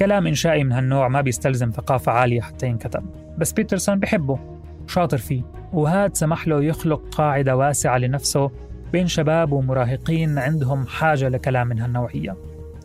كلام 0.00 0.26
إنشائي 0.26 0.64
من 0.64 0.72
هالنوع 0.72 1.08
ما 1.08 1.20
بيستلزم 1.20 1.70
ثقافة 1.70 2.12
عالية 2.12 2.40
حتى 2.40 2.66
ينكتب 2.66 3.04
بس 3.38 3.52
بيترسون 3.52 3.98
بحبه 3.98 4.38
وشاطر 4.84 5.18
فيه 5.18 5.42
وهاد 5.72 6.16
سمح 6.16 6.48
له 6.48 6.62
يخلق 6.62 7.02
قاعدة 7.14 7.56
واسعة 7.56 7.98
لنفسه 7.98 8.50
بين 8.92 9.06
شباب 9.06 9.52
ومراهقين 9.52 10.38
عندهم 10.38 10.86
حاجة 10.86 11.28
لكلام 11.28 11.66
من 11.66 11.78
هالنوعية. 11.78 12.36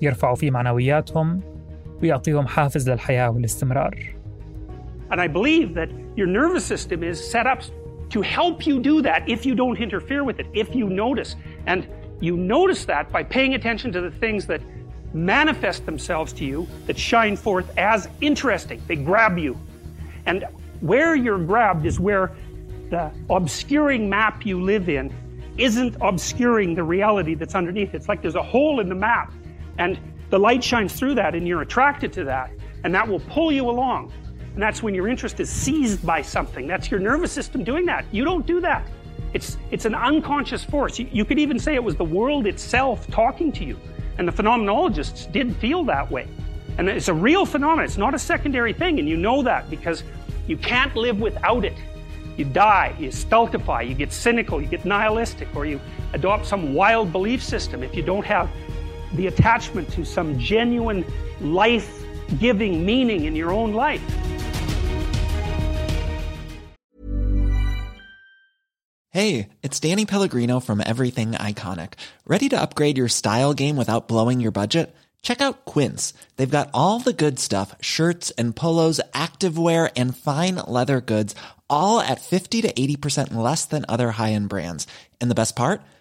يرفعوا 0.02 0.34
فيه 0.34 0.50
معنوياتهم 0.50 1.40
ويعطيهم 2.02 2.46
حافز 2.46 2.90
للحياة 2.90 3.30
والاستمرار 3.30 4.16
And 5.10 5.20
I 5.20 5.28
believe 5.28 5.74
that 5.74 5.88
your 6.16 6.26
nervous 6.26 6.64
system 6.64 7.04
is 7.04 7.16
set 7.30 7.46
up 7.46 7.62
to 8.10 8.22
help 8.22 8.66
you 8.66 8.80
do 8.80 9.02
that 9.02 9.28
if 9.28 9.46
you 9.46 9.54
don't 9.54 9.78
interfere 9.78 10.24
with 10.24 10.40
it, 10.40 10.46
if 10.52 10.74
you 10.74 10.88
notice. 10.88 11.36
And 11.66 11.86
you 12.20 12.36
notice 12.36 12.84
that 12.86 13.12
by 13.12 13.22
paying 13.22 13.54
attention 13.54 13.92
to 13.92 14.00
the 14.00 14.10
things 14.10 14.46
that 14.46 14.60
manifest 15.14 15.86
themselves 15.86 16.32
to 16.34 16.44
you, 16.44 16.66
that 16.86 16.98
shine 16.98 17.36
forth 17.36 17.68
as 17.78 18.08
interesting. 18.20 18.82
They 18.86 18.96
grab 18.96 19.38
you. 19.38 19.58
And 20.26 20.44
where 20.80 21.14
you're 21.14 21.38
grabbed 21.38 21.86
is 21.86 22.00
where 22.00 22.32
the 22.90 23.10
obscuring 23.30 24.08
map 24.08 24.44
you 24.44 24.60
live 24.60 24.88
in 24.88 25.12
isn't 25.58 25.96
obscuring 26.00 26.74
the 26.74 26.82
reality 26.82 27.34
that's 27.34 27.54
underneath. 27.54 27.94
It's 27.94 28.08
like 28.08 28.22
there's 28.22 28.34
a 28.34 28.42
hole 28.42 28.80
in 28.80 28.88
the 28.88 28.94
map, 28.94 29.32
and 29.81 29.97
the 30.29 30.37
light 30.37 30.63
shines 30.63 30.93
through 30.93 31.15
that, 31.15 31.33
and 31.33 31.47
you're 31.47 31.63
attracted 31.63 32.13
to 32.13 32.23
that, 32.25 32.51
and 32.83 32.93
that 32.93 33.07
will 33.07 33.19
pull 33.21 33.51
you 33.51 33.67
along. 33.67 34.13
And 34.53 34.61
that's 34.61 34.83
when 34.83 34.93
your 34.93 35.07
interest 35.07 35.39
is 35.39 35.49
seized 35.49 36.05
by 36.05 36.21
something. 36.21 36.67
That's 36.67 36.91
your 36.91 36.99
nervous 36.99 37.31
system 37.31 37.63
doing 37.63 37.87
that. 37.87 38.05
You 38.11 38.23
don't 38.23 38.45
do 38.45 38.61
that. 38.61 38.87
It's, 39.33 39.57
it's 39.71 39.85
an 39.85 39.95
unconscious 39.95 40.63
force. 40.63 40.99
You, 40.99 41.09
you 41.11 41.25
could 41.25 41.39
even 41.39 41.57
say 41.57 41.73
it 41.73 41.83
was 41.83 41.95
the 41.95 42.03
world 42.03 42.45
itself 42.45 43.07
talking 43.07 43.51
to 43.53 43.65
you. 43.65 43.75
And 44.19 44.27
the 44.27 44.31
phenomenologists 44.31 45.31
did 45.31 45.55
feel 45.55 45.83
that 45.85 46.11
way. 46.11 46.27
And 46.77 46.87
it's 46.87 47.07
a 47.07 47.13
real 47.13 47.45
phenomenon. 47.45 47.85
It's 47.85 47.97
not 47.97 48.13
a 48.13 48.19
secondary 48.19 48.73
thing. 48.73 48.99
And 48.99 49.09
you 49.09 49.17
know 49.17 49.41
that 49.41 49.67
because 49.69 50.03
you 50.45 50.57
can't 50.57 50.95
live 50.95 51.19
without 51.19 51.65
it. 51.65 51.77
You 52.37 52.45
die, 52.45 52.95
you 52.99 53.09
stultify, 53.09 53.81
you 53.81 53.95
get 53.95 54.13
cynical, 54.13 54.61
you 54.61 54.67
get 54.67 54.85
nihilistic, 54.85 55.47
or 55.55 55.65
you 55.65 55.79
adopt 56.13 56.45
some 56.45 56.73
wild 56.73 57.11
belief 57.11 57.41
system 57.43 57.81
if 57.83 57.95
you 57.95 58.03
don't 58.03 58.25
have 58.25 58.49
the 59.13 59.27
attachment 59.27 59.91
to 59.93 60.05
some 60.05 60.37
genuine 60.39 61.05
life 61.41 62.03
giving 62.39 62.85
meaning 62.85 63.25
in 63.25 63.35
your 63.35 63.51
own 63.51 63.73
life. 63.73 64.01
Hey, 69.13 69.49
it's 69.61 69.79
Danny 69.81 70.05
Pellegrino 70.05 70.61
from 70.61 70.81
Everything 70.85 71.33
Iconic. 71.33 71.95
Ready 72.25 72.47
to 72.47 72.61
upgrade 72.61 72.97
your 72.97 73.09
style 73.09 73.53
game 73.53 73.75
without 73.75 74.07
blowing 74.07 74.39
your 74.39 74.51
budget? 74.51 74.95
Check 75.21 75.41
out 75.41 75.65
Quince. 75.65 76.13
They've 76.37 76.49
got 76.49 76.69
all 76.73 76.99
the 76.99 77.11
good 77.11 77.37
stuff 77.37 77.75
shirts 77.81 78.31
and 78.31 78.55
polos, 78.55 79.01
activewear, 79.13 79.91
and 79.97 80.15
fine 80.15 80.55
leather 80.65 81.01
goods, 81.01 81.35
all 81.69 81.99
at 81.99 82.21
50 82.21 82.61
to 82.61 82.71
80% 82.71 83.33
less 83.33 83.65
than 83.65 83.83
other 83.89 84.11
high 84.11 84.31
end 84.31 84.47
brands. 84.47 84.87
And 85.19 85.29
the 85.29 85.35
best 85.35 85.57
part? 85.57 85.81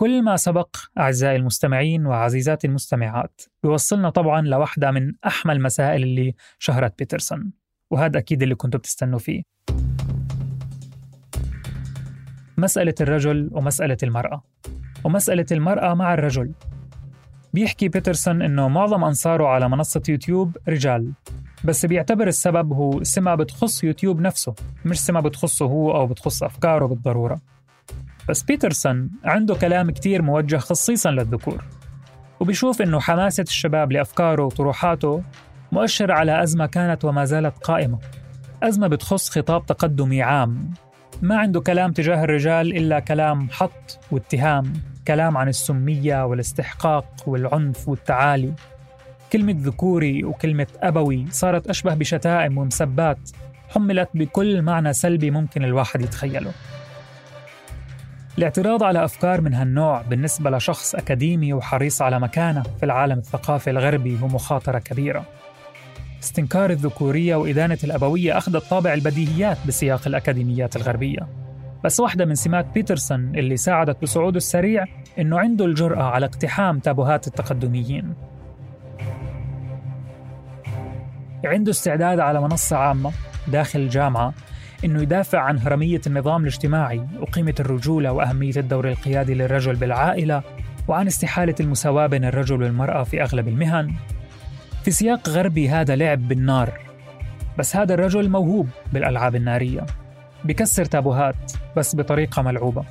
كل 0.00 0.22
ما 0.22 0.36
سبق 0.36 0.76
أعزائي 0.98 1.36
المستمعين 1.36 2.06
وعزيزاتي 2.06 2.66
المستمعات 2.66 3.40
بيوصلنا 3.62 4.10
طبعا 4.10 4.40
لواحدة 4.40 4.90
من 4.90 5.12
أحمى 5.26 5.52
المسائل 5.52 6.02
اللي 6.02 6.34
شهرت 6.58 6.98
بيترسون 6.98 7.52
وهذا 7.90 8.18
أكيد 8.18 8.42
اللي 8.42 8.54
كنتوا 8.54 8.80
بتستنوا 8.80 9.18
فيه. 9.18 9.42
مسألة 12.58 12.94
الرجل 13.00 13.50
ومسألة 13.52 13.96
المرأة. 14.02 14.42
ومسألة 15.04 15.46
المرأة 15.52 15.94
مع 15.94 16.14
الرجل. 16.14 16.52
بيحكي 17.54 17.88
بيترسون 17.88 18.42
إنه 18.42 18.68
معظم 18.68 19.04
أنصاره 19.04 19.46
على 19.46 19.68
منصة 19.68 20.02
يوتيوب 20.08 20.56
رجال 20.68 21.12
بس 21.64 21.86
بيعتبر 21.86 22.28
السبب 22.28 22.72
هو 22.72 23.02
سمة 23.02 23.34
بتخص 23.34 23.84
يوتيوب 23.84 24.20
نفسه 24.20 24.54
مش 24.84 25.00
سمة 25.00 25.20
بتخصه 25.20 25.66
هو 25.66 25.96
أو 25.96 26.06
بتخص 26.06 26.42
أفكاره 26.42 26.86
بالضرورة. 26.86 27.40
بس 28.30 28.42
بيترسون 28.42 29.10
عنده 29.24 29.54
كلام 29.54 29.90
كتير 29.90 30.22
موجه 30.22 30.56
خصيصا 30.56 31.10
للذكور. 31.10 31.64
وبيشوف 32.40 32.82
إنه 32.82 33.00
حماسة 33.00 33.42
الشباب 33.42 33.92
لأفكاره 33.92 34.44
وطروحاته 34.44 35.22
مؤشر 35.72 36.12
على 36.12 36.42
أزمة 36.42 36.66
كانت 36.66 37.04
وما 37.04 37.24
زالت 37.24 37.58
قائمة. 37.58 37.98
أزمة 38.62 38.86
بتخص 38.86 39.30
خطاب 39.30 39.66
تقدمي 39.66 40.22
عام. 40.22 40.70
ما 41.22 41.38
عنده 41.38 41.60
كلام 41.60 41.92
تجاه 41.92 42.24
الرجال 42.24 42.76
إلا 42.76 43.00
كلام 43.00 43.48
حط 43.50 43.98
واتهام 44.10 44.72
كلام 45.08 45.36
عن 45.36 45.48
السمية 45.48 46.26
والاستحقاق 46.26 47.14
والعنف 47.26 47.88
والتعالي. 47.88 48.52
كلمة 49.32 49.56
ذكوري 49.58 50.24
وكلمة 50.24 50.66
أبوي 50.82 51.26
صارت 51.30 51.66
أشبه 51.66 51.94
بشتائم 51.94 52.58
ومسبات 52.58 53.30
حملت 53.68 54.08
بكل 54.14 54.62
معنى 54.62 54.92
سلبي 54.92 55.30
ممكن 55.30 55.64
الواحد 55.64 56.00
يتخيله. 56.00 56.52
الاعتراض 58.38 58.82
على 58.82 59.04
أفكار 59.04 59.40
من 59.40 59.54
هالنوع 59.54 60.02
بالنسبة 60.02 60.50
لشخص 60.50 60.94
أكاديمي 60.94 61.52
وحريص 61.52 62.02
على 62.02 62.20
مكانة 62.20 62.62
في 62.62 62.82
العالم 62.82 63.18
الثقافي 63.18 63.70
الغربي 63.70 64.18
هو 64.22 64.26
مخاطرة 64.28 64.78
كبيرة. 64.78 65.24
استنكار 66.22 66.70
الذكورية 66.70 67.36
وإدانة 67.36 67.78
الأبوية 67.84 68.38
أخذت 68.38 68.70
طابع 68.70 68.94
البديهيات 68.94 69.58
بسياق 69.66 70.00
الأكاديميات 70.06 70.76
الغربية. 70.76 71.28
بس 71.84 72.00
واحدة 72.00 72.24
من 72.24 72.34
سمات 72.34 72.66
بيترسون 72.74 73.36
اللي 73.36 73.56
ساعدت 73.56 74.02
بصعوده 74.02 74.36
السريع 74.36 74.84
إنه 75.18 75.38
عنده 75.38 75.64
الجرأة 75.64 76.02
على 76.02 76.26
اقتحام 76.26 76.78
تابوهات 76.78 77.26
التقدميين. 77.26 78.14
عنده 81.44 81.70
استعداد 81.70 82.20
على 82.20 82.40
منصة 82.40 82.76
عامة 82.76 83.12
داخل 83.48 83.78
الجامعة 83.78 84.34
إنه 84.84 85.02
يدافع 85.02 85.38
عن 85.38 85.58
هرمية 85.58 86.00
النظام 86.06 86.42
الاجتماعي 86.42 87.06
وقيمة 87.20 87.54
الرجولة 87.60 88.12
وأهمية 88.12 88.56
الدور 88.56 88.88
القيادي 88.88 89.34
للرجل 89.34 89.76
بالعائلة 89.76 90.42
وعن 90.88 91.06
استحالة 91.06 91.54
المساواة 91.60 92.06
بين 92.06 92.24
الرجل 92.24 92.62
والمرأة 92.62 93.02
في 93.02 93.22
أغلب 93.22 93.48
المهن. 93.48 93.92
في 94.84 94.90
سياق 94.90 95.28
غربي 95.28 95.68
هذا 95.68 95.96
لعب 95.96 96.28
بالنار 96.28 96.72
بس 97.58 97.76
هذا 97.76 97.94
الرجل 97.94 98.28
موهوب 98.28 98.68
بالألعاب 98.92 99.36
النارية. 99.36 99.86
بكسر 100.44 100.84
تابوهات 100.84 101.52
بس 101.76 101.96
بطريقة 101.96 102.42
ملعوبة. 102.42 102.84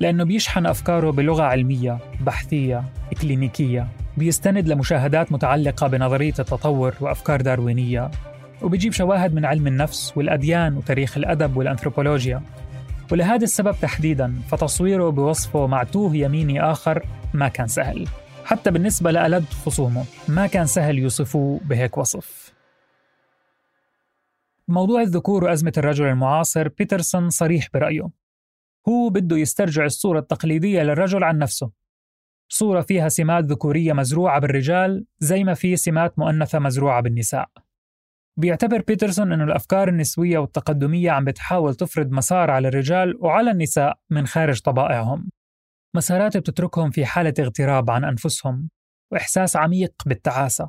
لأنه 0.00 0.24
بيشحن 0.24 0.66
أفكاره 0.66 1.10
بلغة 1.10 1.42
علمية 1.42 1.98
بحثية 2.20 2.84
إكلينيكية. 3.12 3.88
بيستند 4.16 4.68
لمشاهدات 4.68 5.32
متعلقة 5.32 5.86
بنظرية 5.86 6.34
التطور 6.38 6.94
وأفكار 7.00 7.40
داروينية. 7.40 8.10
وبيجيب 8.62 8.92
شواهد 8.92 9.34
من 9.34 9.44
علم 9.44 9.66
النفس 9.66 10.12
والأديان 10.16 10.76
وتاريخ 10.76 11.16
الأدب 11.16 11.56
والأنثروبولوجيا. 11.56 12.42
ولهذا 13.12 13.44
السبب 13.44 13.74
تحديدا 13.82 14.34
فتصويره 14.48 15.10
بوصفه 15.10 15.66
معتوه 15.66 16.16
يميني 16.16 16.62
آخر 16.62 17.06
ما 17.34 17.48
كان 17.48 17.66
سهل. 17.66 18.08
حتى 18.44 18.70
بالنسبة 18.70 19.10
لألد 19.10 19.44
خصومه 19.44 20.04
ما 20.28 20.46
كان 20.46 20.66
سهل 20.66 20.98
يوصفوه 20.98 21.60
بهيك 21.64 21.98
وصف. 21.98 22.54
موضوع 24.68 25.02
الذكور 25.02 25.44
وأزمة 25.44 25.72
الرجل 25.76 26.04
المعاصر 26.04 26.68
بيترسون 26.68 27.30
صريح 27.30 27.68
برأيه. 27.74 28.10
هو 28.88 29.08
بده 29.08 29.36
يسترجع 29.36 29.84
الصورة 29.84 30.18
التقليدية 30.18 30.82
للرجل 30.82 31.24
عن 31.24 31.38
نفسه. 31.38 31.70
صورة 32.48 32.80
فيها 32.80 33.08
سمات 33.08 33.44
ذكورية 33.44 33.92
مزروعة 33.92 34.40
بالرجال 34.40 35.04
زي 35.18 35.44
ما 35.44 35.54
في 35.54 35.76
سمات 35.76 36.18
مؤنثة 36.18 36.58
مزروعة 36.58 37.02
بالنساء. 37.02 37.48
بيعتبر 38.38 38.82
بيترسون 38.82 39.32
أن 39.32 39.40
الأفكار 39.40 39.88
النسوية 39.88 40.38
والتقدمية 40.38 41.10
عم 41.10 41.24
بتحاول 41.24 41.74
تفرض 41.74 42.10
مسار 42.10 42.50
على 42.50 42.68
الرجال 42.68 43.16
وعلى 43.20 43.50
النساء 43.50 43.98
من 44.10 44.26
خارج 44.26 44.60
طبائعهم. 44.60 45.30
مسارات 45.96 46.36
بتتركهم 46.36 46.90
في 46.90 47.06
حالة 47.06 47.34
اغتراب 47.38 47.90
عن 47.90 48.04
أنفسهم 48.04 48.68
وإحساس 49.12 49.56
عميق 49.56 49.92
بالتعاسة. 50.06 50.68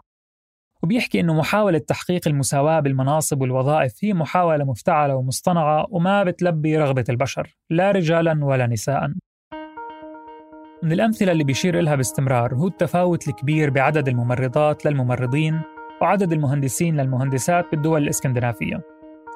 وبيحكي 0.84 1.20
أنه 1.20 1.34
محاولة 1.34 1.78
تحقيق 1.78 2.28
المساواة 2.28 2.80
بالمناصب 2.80 3.42
والوظائف 3.42 3.94
هي 4.04 4.14
محاولة 4.14 4.66
مفتعلة 4.66 5.16
ومصطنعة 5.16 5.86
وما 5.90 6.24
بتلبي 6.24 6.78
رغبة 6.78 7.06
البشر 7.10 7.58
لا 7.70 7.92
رجالا 7.92 8.46
ولا 8.46 8.68
نساء. 8.68 9.08
من 10.84 10.92
الأمثلة 10.92 11.32
اللي 11.32 11.44
بيشير 11.44 11.80
إلها 11.80 11.96
باستمرار 11.96 12.56
هو 12.56 12.68
التفاوت 12.68 13.28
الكبير 13.28 13.70
بعدد 13.70 14.08
الممرضات 14.08 14.86
للممرضين 14.86 15.62
وعدد 16.02 16.34
المهندسين 16.34 17.02
للمهندسات 17.02 17.66
بالدول 17.72 18.04
الإسكندنافية. 18.04 18.82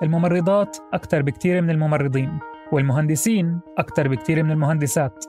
الممرضات 0.04 0.78
أكثر 0.94 1.22
بكثير 1.22 1.62
من 1.62 1.70
الممرضين 1.70 2.40
والمهندسين 2.72 3.60
أكثر 3.78 4.08
بكثير 4.08 4.44
من 4.44 4.52
المهندسات. 4.52 5.26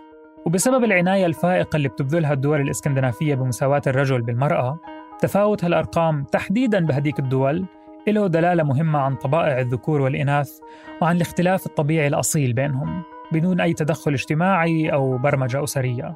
وبسبب 0.46 0.84
العناية 0.84 1.26
الفائقة 1.26 1.76
اللي 1.76 1.88
بتبذلها 1.88 2.32
الدول 2.32 2.60
الإسكندنافية 2.60 3.34
بمساواة 3.34 3.82
الرجل 3.86 4.22
بالمرأة 4.22 4.78
تفاوت 5.20 5.64
هالأرقام 5.64 6.24
تحديداً 6.24 6.80
بهديك 6.86 7.18
الدول 7.18 7.64
له 8.08 8.26
دلالة 8.26 8.62
مهمة 8.62 8.98
عن 8.98 9.14
طبائع 9.14 9.60
الذكور 9.60 10.00
والإناث 10.00 10.58
وعن 11.02 11.16
الاختلاف 11.16 11.66
الطبيعي 11.66 12.06
الأصيل 12.06 12.52
بينهم 12.52 13.02
بدون 13.32 13.60
أي 13.60 13.72
تدخل 13.72 14.12
اجتماعي 14.12 14.92
أو 14.92 15.18
برمجة 15.18 15.64
أسرية. 15.64 16.14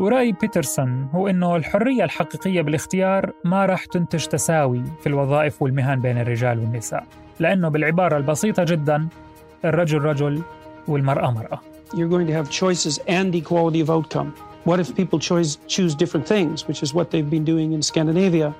ورأي 0.00 0.32
بيترسون 0.32 1.08
هو 1.14 1.28
أنه 1.28 1.56
الحرية 1.56 2.04
الحقيقية 2.04 2.62
بالاختيار 2.62 3.32
ما 3.44 3.66
راح 3.66 3.84
تنتج 3.84 4.26
تساوي 4.26 4.84
في 5.00 5.06
الوظائف 5.06 5.62
والمهن 5.62 6.00
بين 6.00 6.18
الرجال 6.18 6.58
والنساء 6.58 7.06
لأنه 7.40 7.68
بالعبارة 7.68 8.16
البسيطة 8.16 8.64
جدا 8.64 9.08
الرجل 9.64 9.98
رجل 9.98 10.42
والمرأة 10.88 11.30
مرأة 11.30 11.60
You're 11.92 12.08
going 12.08 12.26
to 12.26 12.32
have 12.32 12.50
choices 12.50 12.98
and 13.08 13.34
equality 13.34 13.80
of 13.80 13.90
outcome. 13.90 14.32
What 14.64 14.80
if 14.80 14.94
people 14.96 15.18
choose, 15.18 15.58
choose 15.66 15.94
different 15.94 16.26
things, 16.26 16.68
which 16.68 16.82
is 16.82 16.94
what 16.94 17.10
they've 17.10 17.28
been 17.28 17.44
doing 17.44 17.72
in 17.72 17.82
Scandinavia? 17.82 18.54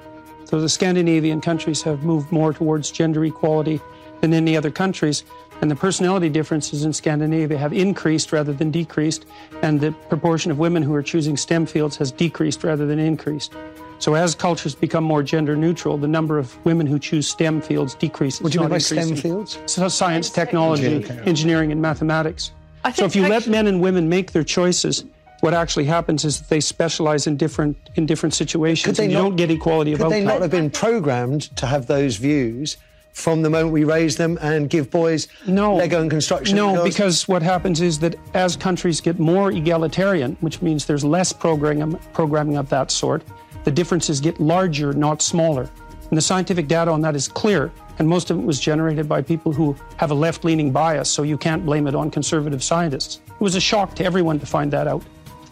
So 0.44 0.60
the 0.60 0.68
Scandinavian 0.68 1.40
countries 1.40 1.80
have 1.82 2.04
moved 2.04 2.32
more 2.32 2.52
towards 2.52 2.90
gender 2.90 3.24
equality 3.24 3.80
than 4.20 4.34
any 4.34 4.56
other 4.58 4.70
countries. 4.70 5.24
And 5.60 5.70
the 5.70 5.76
personality 5.76 6.28
differences 6.28 6.84
in 6.84 6.92
Scandinavia 6.92 7.58
have 7.58 7.72
increased 7.72 8.32
rather 8.32 8.52
than 8.52 8.70
decreased. 8.70 9.26
And 9.62 9.80
the 9.80 9.92
proportion 10.08 10.50
of 10.50 10.58
women 10.58 10.82
who 10.82 10.94
are 10.94 11.02
choosing 11.02 11.36
STEM 11.36 11.66
fields 11.66 11.96
has 11.98 12.10
decreased 12.10 12.64
rather 12.64 12.86
than 12.86 12.98
increased. 12.98 13.54
So 13.98 14.14
as 14.14 14.34
cultures 14.34 14.74
become 14.74 15.04
more 15.04 15.22
gender 15.22 15.54
neutral, 15.54 15.98
the 15.98 16.08
number 16.08 16.38
of 16.38 16.56
women 16.64 16.86
who 16.86 16.98
choose 16.98 17.28
STEM 17.28 17.60
fields 17.60 17.94
decreases. 17.94 18.40
What 18.40 18.52
do 18.52 18.56
you 18.56 18.60
mean 18.60 18.70
not 18.70 18.74
by 18.76 18.78
STEM 18.78 19.16
fields? 19.16 19.58
So 19.66 19.86
science, 19.88 20.30
technology, 20.30 21.04
engineering, 21.26 21.70
and 21.70 21.82
mathematics. 21.82 22.52
So 22.94 23.04
if 23.04 23.14
you 23.14 23.28
let 23.28 23.46
men 23.46 23.66
and 23.66 23.82
women 23.82 24.08
make 24.08 24.32
their 24.32 24.42
choices, 24.44 25.04
what 25.40 25.52
actually 25.52 25.84
happens 25.84 26.24
is 26.24 26.40
that 26.40 26.48
they 26.48 26.60
specialize 26.60 27.26
in 27.26 27.36
different 27.36 27.76
in 27.96 28.06
different 28.06 28.34
situations. 28.34 28.86
Could 28.86 28.96
they 28.96 29.04
and 29.04 29.12
you 29.12 29.18
not- 29.18 29.24
don't 29.24 29.36
get 29.36 29.50
equality 29.50 29.92
of 29.92 29.98
Could 30.00 30.10
they 30.10 30.24
not 30.24 30.40
have 30.40 30.50
been 30.50 30.70
programmed 30.70 31.54
to 31.56 31.66
have 31.66 31.86
those 31.86 32.16
views 32.16 32.78
from 33.12 33.42
the 33.42 33.50
moment 33.50 33.72
we 33.72 33.84
raise 33.84 34.16
them 34.16 34.38
and 34.40 34.70
give 34.70 34.90
boys 34.90 35.28
No. 35.46 35.76
Lego 35.76 36.00
and 36.00 36.10
construction? 36.10 36.56
No, 36.56 36.74
girls- 36.74 36.88
because 36.88 37.28
what 37.28 37.42
happens 37.42 37.80
is 37.80 37.98
that 38.00 38.16
as 38.34 38.56
countries 38.56 39.00
get 39.00 39.18
more 39.18 39.50
egalitarian, 39.50 40.36
which 40.40 40.62
means 40.62 40.86
there's 40.86 41.04
less 41.04 41.32
programming, 41.32 41.98
programming 42.12 42.56
of 42.56 42.68
that 42.70 42.90
sort, 42.90 43.22
the 43.64 43.70
differences 43.70 44.20
get 44.20 44.40
larger, 44.40 44.92
not 44.92 45.20
smaller. 45.22 45.68
And 46.10 46.16
the 46.16 46.22
scientific 46.22 46.66
data 46.66 46.90
on 46.90 47.00
that 47.02 47.14
is 47.14 47.28
clear. 47.28 47.70
And 47.98 48.08
most 48.08 48.30
of 48.30 48.38
it 48.38 48.42
was 48.42 48.58
generated 48.58 49.06
by 49.08 49.20
people 49.20 49.52
who 49.52 49.76
have 49.98 50.10
a 50.10 50.14
left 50.14 50.42
leaning 50.44 50.72
bias, 50.72 51.10
so 51.10 51.22
you 51.22 51.36
can't 51.36 51.66
blame 51.66 51.86
it 51.86 51.94
on 51.94 52.10
conservative 52.10 52.64
scientists. 52.64 53.20
It 53.28 53.40
was 53.40 53.54
a 53.54 53.60
shock 53.60 53.94
to 53.96 54.04
everyone 54.04 54.40
to 54.40 54.46
find 54.46 54.72
that 54.72 54.88
out. 54.88 55.02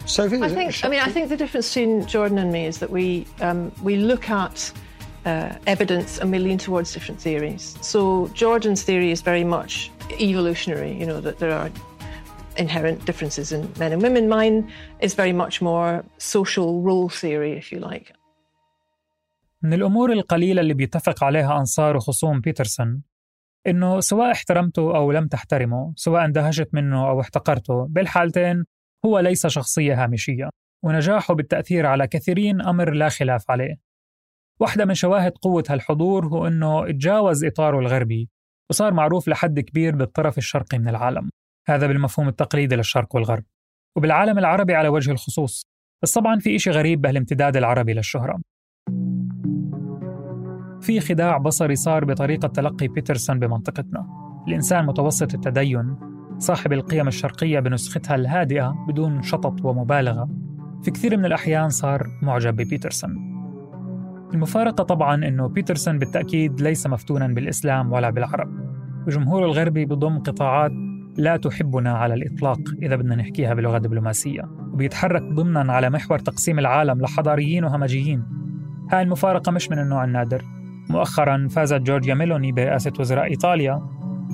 Sophie, 0.05 0.41
I 0.41 0.45
is 0.47 0.51
it 0.53 0.55
think. 0.55 0.83
I 0.83 0.89
mean, 0.89 0.99
I 1.01 1.09
think 1.09 1.29
the 1.29 1.37
difference 1.37 1.69
between 1.71 2.07
Jordan 2.07 2.39
and 2.39 2.51
me 2.51 2.65
is 2.65 2.79
that 2.79 2.89
we 2.89 3.27
um, 3.41 3.71
we 3.83 3.97
look 3.97 4.31
at 4.31 4.71
uh, 5.25 5.55
evidence 5.67 6.19
and 6.19 6.31
we 6.31 6.39
lean 6.39 6.57
towards 6.57 6.93
different 6.93 7.19
theories. 7.21 7.77
So 7.81 8.29
Jordan's 8.33 8.83
theory 8.83 9.11
is 9.11 9.21
very 9.21 9.43
much 9.43 9.91
evolutionary. 10.19 10.93
You 10.99 11.05
know 11.05 11.21
that 11.21 11.39
there 11.39 11.51
are 11.51 11.69
inherent 12.57 13.05
differences 13.05 13.51
in 13.51 13.61
men 13.79 13.91
and 13.93 14.01
women. 14.01 14.27
Mine 14.29 14.71
is 14.99 15.13
very 15.13 15.33
much 15.33 15.61
more 15.61 16.03
social 16.17 16.81
role 16.81 17.09
theory, 17.09 17.53
if 17.53 17.71
you 17.71 17.79
like. 17.79 18.13
من 19.63 19.73
الأمور 19.73 20.11
القليلة 20.11 20.61
اللي 20.61 20.73
بيتفق 20.73 21.23
عليها 21.23 21.59
أنصار 21.59 21.97
وخصوم 21.97 22.39
بيترسون 22.39 23.03
إنه 23.67 23.99
سواء 23.99 24.31
احترمته 24.31 24.95
أو 24.95 25.11
لم 25.11 25.27
تحترمه 25.27 25.93
سواء 25.95 26.25
اندهشت 26.25 26.69
منه 26.73 27.09
أو 27.09 27.21
احتقرته 27.21 27.87
بالحالتين 27.89 28.65
هو 29.05 29.19
ليس 29.19 29.47
شخصية 29.47 30.03
هامشية 30.03 30.49
ونجاحه 30.83 31.33
بالتأثير 31.33 31.85
على 31.85 32.07
كثيرين 32.07 32.61
أمر 32.61 32.93
لا 32.93 33.09
خلاف 33.09 33.51
عليه 33.51 33.88
واحدة 34.61 34.85
من 34.85 34.93
شواهد 34.93 35.31
قوة 35.31 35.63
هالحضور 35.69 36.27
هو 36.27 36.47
إنه 36.47 36.91
تجاوز 36.91 37.45
إطاره 37.45 37.79
الغربي 37.79 38.29
وصار 38.69 38.93
معروف 38.93 39.27
لحد 39.27 39.59
كبير 39.59 39.95
بالطرف 39.95 40.37
الشرقي 40.37 40.79
من 40.79 40.87
العالم. 40.87 41.29
هذا 41.67 41.87
بالمفهوم 41.87 42.27
التقليدي 42.27 42.75
للشرق 42.75 43.15
والغرب. 43.15 43.43
وبالعالم 43.97 44.37
العربي 44.37 44.75
على 44.75 44.87
وجه 44.87 45.11
الخصوص 45.11 45.63
بس 46.03 46.13
طبعا 46.13 46.39
في 46.39 46.55
إشي 46.55 46.71
غريب 46.71 47.01
بهالامتداد 47.01 47.57
العربي 47.57 47.93
للشهرة. 47.93 48.39
في 50.81 50.99
خداع 50.99 51.37
بصري 51.37 51.75
صار 51.75 52.05
بطريقة 52.05 52.47
تلقي 52.47 52.87
بيترسون 52.87 53.39
بمنطقتنا. 53.39 54.07
الإنسان 54.47 54.85
متوسط 54.85 55.33
التدين 55.33 55.95
صاحب 56.37 56.73
القيم 56.73 57.07
الشرقية 57.07 57.59
بنسختها 57.59 58.15
الهادئة 58.15 58.85
بدون 58.87 59.21
شطط 59.21 59.65
ومبالغة 59.65 60.29
في 60.83 60.91
كثير 60.91 61.17
من 61.17 61.25
الأحيان 61.25 61.69
صار 61.69 62.07
معجب 62.21 62.55
ببيترسون. 62.55 63.28
المفارقة 64.33 64.83
طبعا 64.83 65.27
أنه 65.27 65.47
بيترسون 65.47 65.99
بالتأكيد 65.99 66.61
ليس 66.61 66.87
مفتونا 66.87 67.27
بالإسلام 67.27 67.91
ولا 67.91 68.09
بالعرب. 68.09 68.49
وجمهوره 69.07 69.45
الغربي 69.45 69.85
بضم 69.85 70.19
قطاعات 70.19 70.71
لا 71.17 71.37
تحبنا 71.37 71.93
على 71.93 72.13
الإطلاق 72.13 72.59
إذا 72.81 72.95
بدنا 72.95 73.15
نحكيها 73.15 73.53
بلغة 73.53 73.77
دبلوماسية. 73.77 74.41
وبيتحرك 74.73 75.21
ضمنا 75.21 75.73
على 75.73 75.89
محور 75.89 76.19
تقسيم 76.19 76.59
العالم 76.59 77.01
لحضاريين 77.01 77.63
وهمجيين. 77.63 78.23
هاي 78.91 79.01
المفارقة 79.01 79.51
مش 79.51 79.69
من 79.69 79.79
النوع 79.79 80.03
النادر. 80.03 80.43
مؤخرا 80.89 81.47
فازت 81.47 81.81
جورجيا 81.81 82.13
ميلوني 82.13 82.51
برئاسة 82.51 82.91
وزراء 82.99 83.25
إيطاليا 83.25 83.81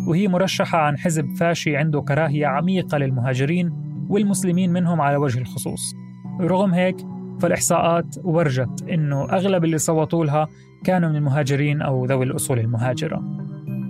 وهي 0.08 0.28
مرشحة 0.28 0.78
عن 0.78 0.98
حزب 0.98 1.30
فاشي 1.40 1.78
عنده 1.78 2.02
كراهية 2.02 2.48
عميقة 2.48 2.98
للمهاجرين 2.98 3.72
والمسلمين 4.10 4.74
منهم 4.74 5.02
على 5.02 5.18
وجه 5.18 5.40
الخصوص. 5.40 5.96
رغم 6.42 6.74
هيك 6.74 6.96
فالإحصاءات 7.42 8.16
ورجت 8.24 8.86
أنه 8.90 9.24
أغلب 9.24 9.64
اللي 9.66 9.78
صوتوا 9.78 10.26
لها 10.26 10.48
كانوا 10.84 11.10
من 11.10 11.16
المهاجرين 11.16 11.82
أو 11.82 12.06
ذوي 12.06 12.26
الأصول 12.26 12.60
المهاجرة. 12.60 13.24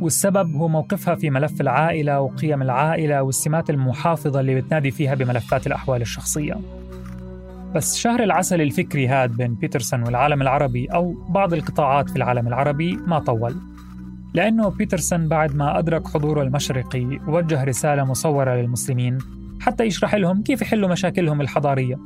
والسبب 0.01 0.55
هو 0.55 0.67
موقفها 0.67 1.15
في 1.15 1.29
ملف 1.29 1.61
العائلة 1.61 2.21
وقيم 2.21 2.61
العائلة 2.61 3.23
والسمات 3.23 3.69
المحافظة 3.69 4.39
اللي 4.39 4.61
بتنادي 4.61 4.91
فيها 4.91 5.15
بملفات 5.15 5.67
الأحوال 5.67 6.01
الشخصية. 6.01 6.55
بس 7.75 7.97
شهر 7.97 8.23
العسل 8.23 8.61
الفكري 8.61 9.07
هاد 9.07 9.31
بين 9.31 9.53
بيترسون 9.53 10.03
والعالم 10.03 10.41
العربي 10.41 10.85
أو 10.85 11.15
بعض 11.29 11.53
القطاعات 11.53 12.09
في 12.09 12.15
العالم 12.15 12.47
العربي 12.47 12.95
ما 13.07 13.19
طول. 13.19 13.55
لأنه 14.33 14.69
بيترسون 14.69 15.27
بعد 15.27 15.55
ما 15.55 15.79
أدرك 15.79 16.07
حضوره 16.07 16.41
المشرقي 16.41 17.19
وجه 17.27 17.63
رسالة 17.63 18.03
مصورة 18.03 18.55
للمسلمين 18.55 19.17
حتى 19.61 19.83
يشرح 19.83 20.15
لهم 20.15 20.43
كيف 20.43 20.61
يحلوا 20.61 20.89
مشاكلهم 20.89 21.41
الحضارية. 21.41 21.99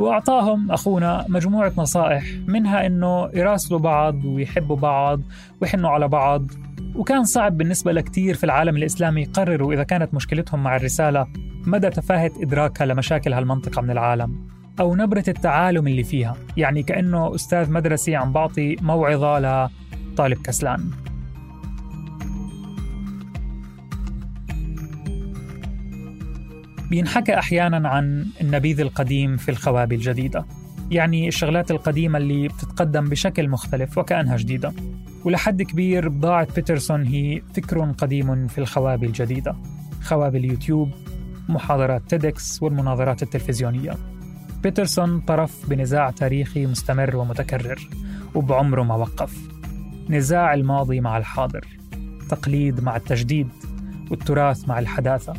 وأعطاهم 0.00 0.70
أخونا 0.70 1.24
مجموعة 1.28 1.72
نصائح 1.78 2.24
منها 2.46 2.86
أنه 2.86 3.30
يراسلوا 3.34 3.80
بعض 3.80 4.24
ويحبوا 4.24 4.76
بعض 4.76 5.20
ويحنوا 5.60 5.90
على 5.90 6.08
بعض 6.08 6.46
وكان 6.94 7.24
صعب 7.24 7.58
بالنسبة 7.58 7.92
لكتير 7.92 8.34
في 8.34 8.44
العالم 8.44 8.76
الإسلامي 8.76 9.22
يقرروا 9.22 9.72
إذا 9.72 9.82
كانت 9.82 10.14
مشكلتهم 10.14 10.62
مع 10.62 10.76
الرسالة 10.76 11.26
مدى 11.66 11.90
تفاهة 11.90 12.30
إدراكها 12.42 12.86
لمشاكل 12.86 13.32
هالمنطقة 13.32 13.82
من 13.82 13.90
العالم 13.90 14.48
أو 14.80 14.94
نبرة 14.96 15.24
التعالم 15.28 15.86
اللي 15.86 16.04
فيها 16.04 16.36
يعني 16.56 16.82
كأنه 16.82 17.34
أستاذ 17.34 17.70
مدرسي 17.70 18.16
عم 18.16 18.32
بعطي 18.32 18.76
موعظة 18.82 19.38
لطالب 20.12 20.42
كسلان. 20.42 20.90
بينحكى 26.94 27.38
أحيانا 27.38 27.88
عن 27.88 28.26
النبيذ 28.40 28.80
القديم 28.80 29.36
في 29.36 29.50
الخوابي 29.50 29.94
الجديدة 29.94 30.46
يعني 30.90 31.28
الشغلات 31.28 31.70
القديمة 31.70 32.18
اللي 32.18 32.48
بتتقدم 32.48 33.08
بشكل 33.08 33.48
مختلف 33.48 33.98
وكأنها 33.98 34.36
جديدة. 34.36 34.72
ولحد 35.24 35.62
كبير 35.62 36.08
بضاعة 36.08 36.54
بيترسون 36.54 37.02
هي 37.02 37.42
فكر 37.54 37.90
قديم 37.90 38.46
في 38.46 38.58
الخوابي 38.58 39.06
الجديدة 39.06 39.56
خوابي 40.02 40.38
اليوتيوب 40.38 40.90
محاضرات 41.48 42.02
TEDx 42.08 42.62
والمناظرات 42.62 43.22
التلفزيونية. 43.22 43.94
بيترسون 44.62 45.20
طرف 45.20 45.70
بنزاع 45.70 46.10
تاريخي 46.10 46.66
مستمر 46.66 47.16
ومتكرر 47.16 47.88
وبعمره 48.34 48.82
ما 48.82 48.94
وقف. 48.94 49.38
نزاع 50.08 50.54
الماضي 50.54 51.00
مع 51.00 51.18
الحاضر 51.18 51.66
تقليد 52.30 52.80
مع 52.80 52.96
التجديد 52.96 53.48
والتراث 54.10 54.68
مع 54.68 54.78
الحداثة. 54.78 55.34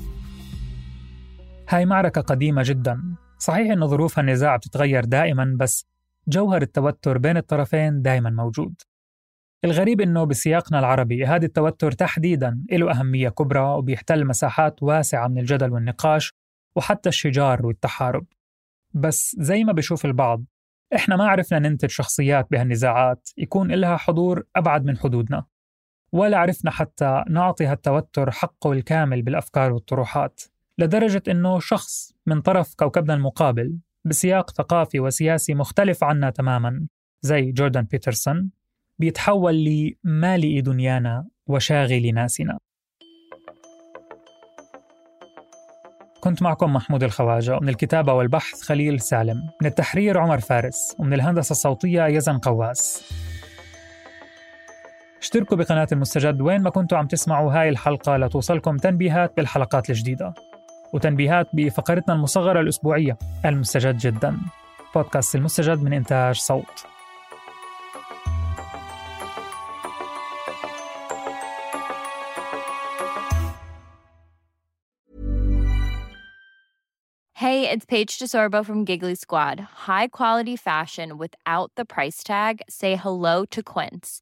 هاي 1.69 1.85
معركة 1.85 2.21
قديمة 2.21 2.61
جدا. 2.65 3.15
صحيح 3.37 3.71
أن 3.71 3.87
ظروف 3.87 4.19
النزاع 4.19 4.55
بتتغير 4.55 5.05
دائما 5.05 5.55
بس 5.59 5.87
جوهر 6.27 6.61
التوتر 6.61 7.17
بين 7.17 7.37
الطرفين 7.37 8.01
دائما 8.01 8.29
موجود. 8.29 8.81
الغريب 9.65 10.01
أنه 10.01 10.23
بسياقنا 10.23 10.79
العربي 10.79 11.25
هذا 11.25 11.45
التوتر 11.45 11.91
تحديدا 11.91 12.61
له 12.71 12.91
أهمية 12.91 13.29
كبرى 13.29 13.59
وبيحتل 13.59 14.25
مساحات 14.25 14.83
واسعة 14.83 15.27
من 15.27 15.37
الجدل 15.37 15.71
والنقاش 15.71 16.33
وحتى 16.75 17.09
الشجار 17.09 17.65
والتحارب. 17.65 18.25
بس 18.93 19.35
زي 19.39 19.63
ما 19.63 19.73
بشوف 19.73 20.05
البعض 20.05 20.43
إحنا 20.95 21.15
ما 21.15 21.27
عرفنا 21.27 21.59
ننتج 21.59 21.89
شخصيات 21.89 22.47
بهالنزاعات 22.51 23.29
يكون 23.37 23.71
إلها 23.71 23.97
حضور 23.97 24.43
أبعد 24.55 24.85
من 24.85 24.97
حدودنا. 24.97 25.45
ولا 26.11 26.37
عرفنا 26.37 26.71
حتى 26.71 27.23
نعطي 27.29 27.65
هالتوتر 27.65 28.31
حقه 28.31 28.71
الكامل 28.71 29.21
بالأفكار 29.21 29.71
والطروحات. 29.71 30.41
لدرجة 30.77 31.23
إنه 31.27 31.59
شخص 31.59 32.13
من 32.25 32.41
طرف 32.41 32.75
كوكبنا 32.75 33.13
المقابل 33.13 33.77
بسياق 34.05 34.51
ثقافي 34.51 34.99
وسياسي 34.99 35.53
مختلف 35.53 36.03
عنا 36.03 36.29
تماما 36.29 36.87
زي 37.21 37.51
جوردان 37.51 37.83
بيترسون 37.83 38.49
بيتحول 38.99 39.65
لمالئ 39.65 40.61
دنيانا 40.61 41.27
وشاغل 41.47 42.13
ناسنا. 42.13 42.57
كنت 46.21 46.41
معكم 46.41 46.73
محمود 46.73 47.03
الخواجة 47.03 47.57
ومن 47.57 47.69
الكتابة 47.69 48.13
والبحث 48.13 48.61
خليل 48.61 48.99
سالم 48.99 49.49
من 49.61 49.67
التحرير 49.67 50.17
عمر 50.17 50.39
فارس 50.39 50.95
ومن 50.99 51.13
الهندسة 51.13 51.51
الصوتية 51.51 52.05
يزن 52.05 52.37
قواس. 52.37 53.13
اشتركوا 55.21 55.57
بقناة 55.57 55.87
المستجد 55.91 56.41
وين 56.41 56.61
ما 56.61 56.69
كنتوا 56.69 56.97
عم 56.97 57.07
تسمعوا 57.07 57.51
هاي 57.53 57.69
الحلقة 57.69 58.17
لتوصلكم 58.17 58.77
تنبيهات 58.77 59.37
بالحلقات 59.37 59.89
الجديدة. 59.89 60.33
وتنبيهات 60.95 61.47
بفقرتنا 61.53 62.15
المصغرة 62.15 62.59
الأسبوعية 62.59 63.17
المستجد 63.45 63.97
جدا 63.97 64.37
بودكاست 64.95 65.35
المستجد 65.35 65.83
من 65.83 65.93
إنتاج 65.93 66.35
صوت 66.35 66.85
Hey, 77.45 77.69
it's 77.69 77.85
Paige 77.85 78.17
DeSorbo 78.17 78.65
from 78.65 78.85
Giggly 78.85 79.13
Squad. 79.13 79.59
High 79.87 80.07
quality 80.07 80.55
fashion 80.55 81.17
without 81.17 81.69
the 81.75 81.85
price 81.85 82.23
tag. 82.23 82.61
Say 82.69 82.95
hello 82.95 83.45
to 83.55 83.61
Quince. 83.61 84.21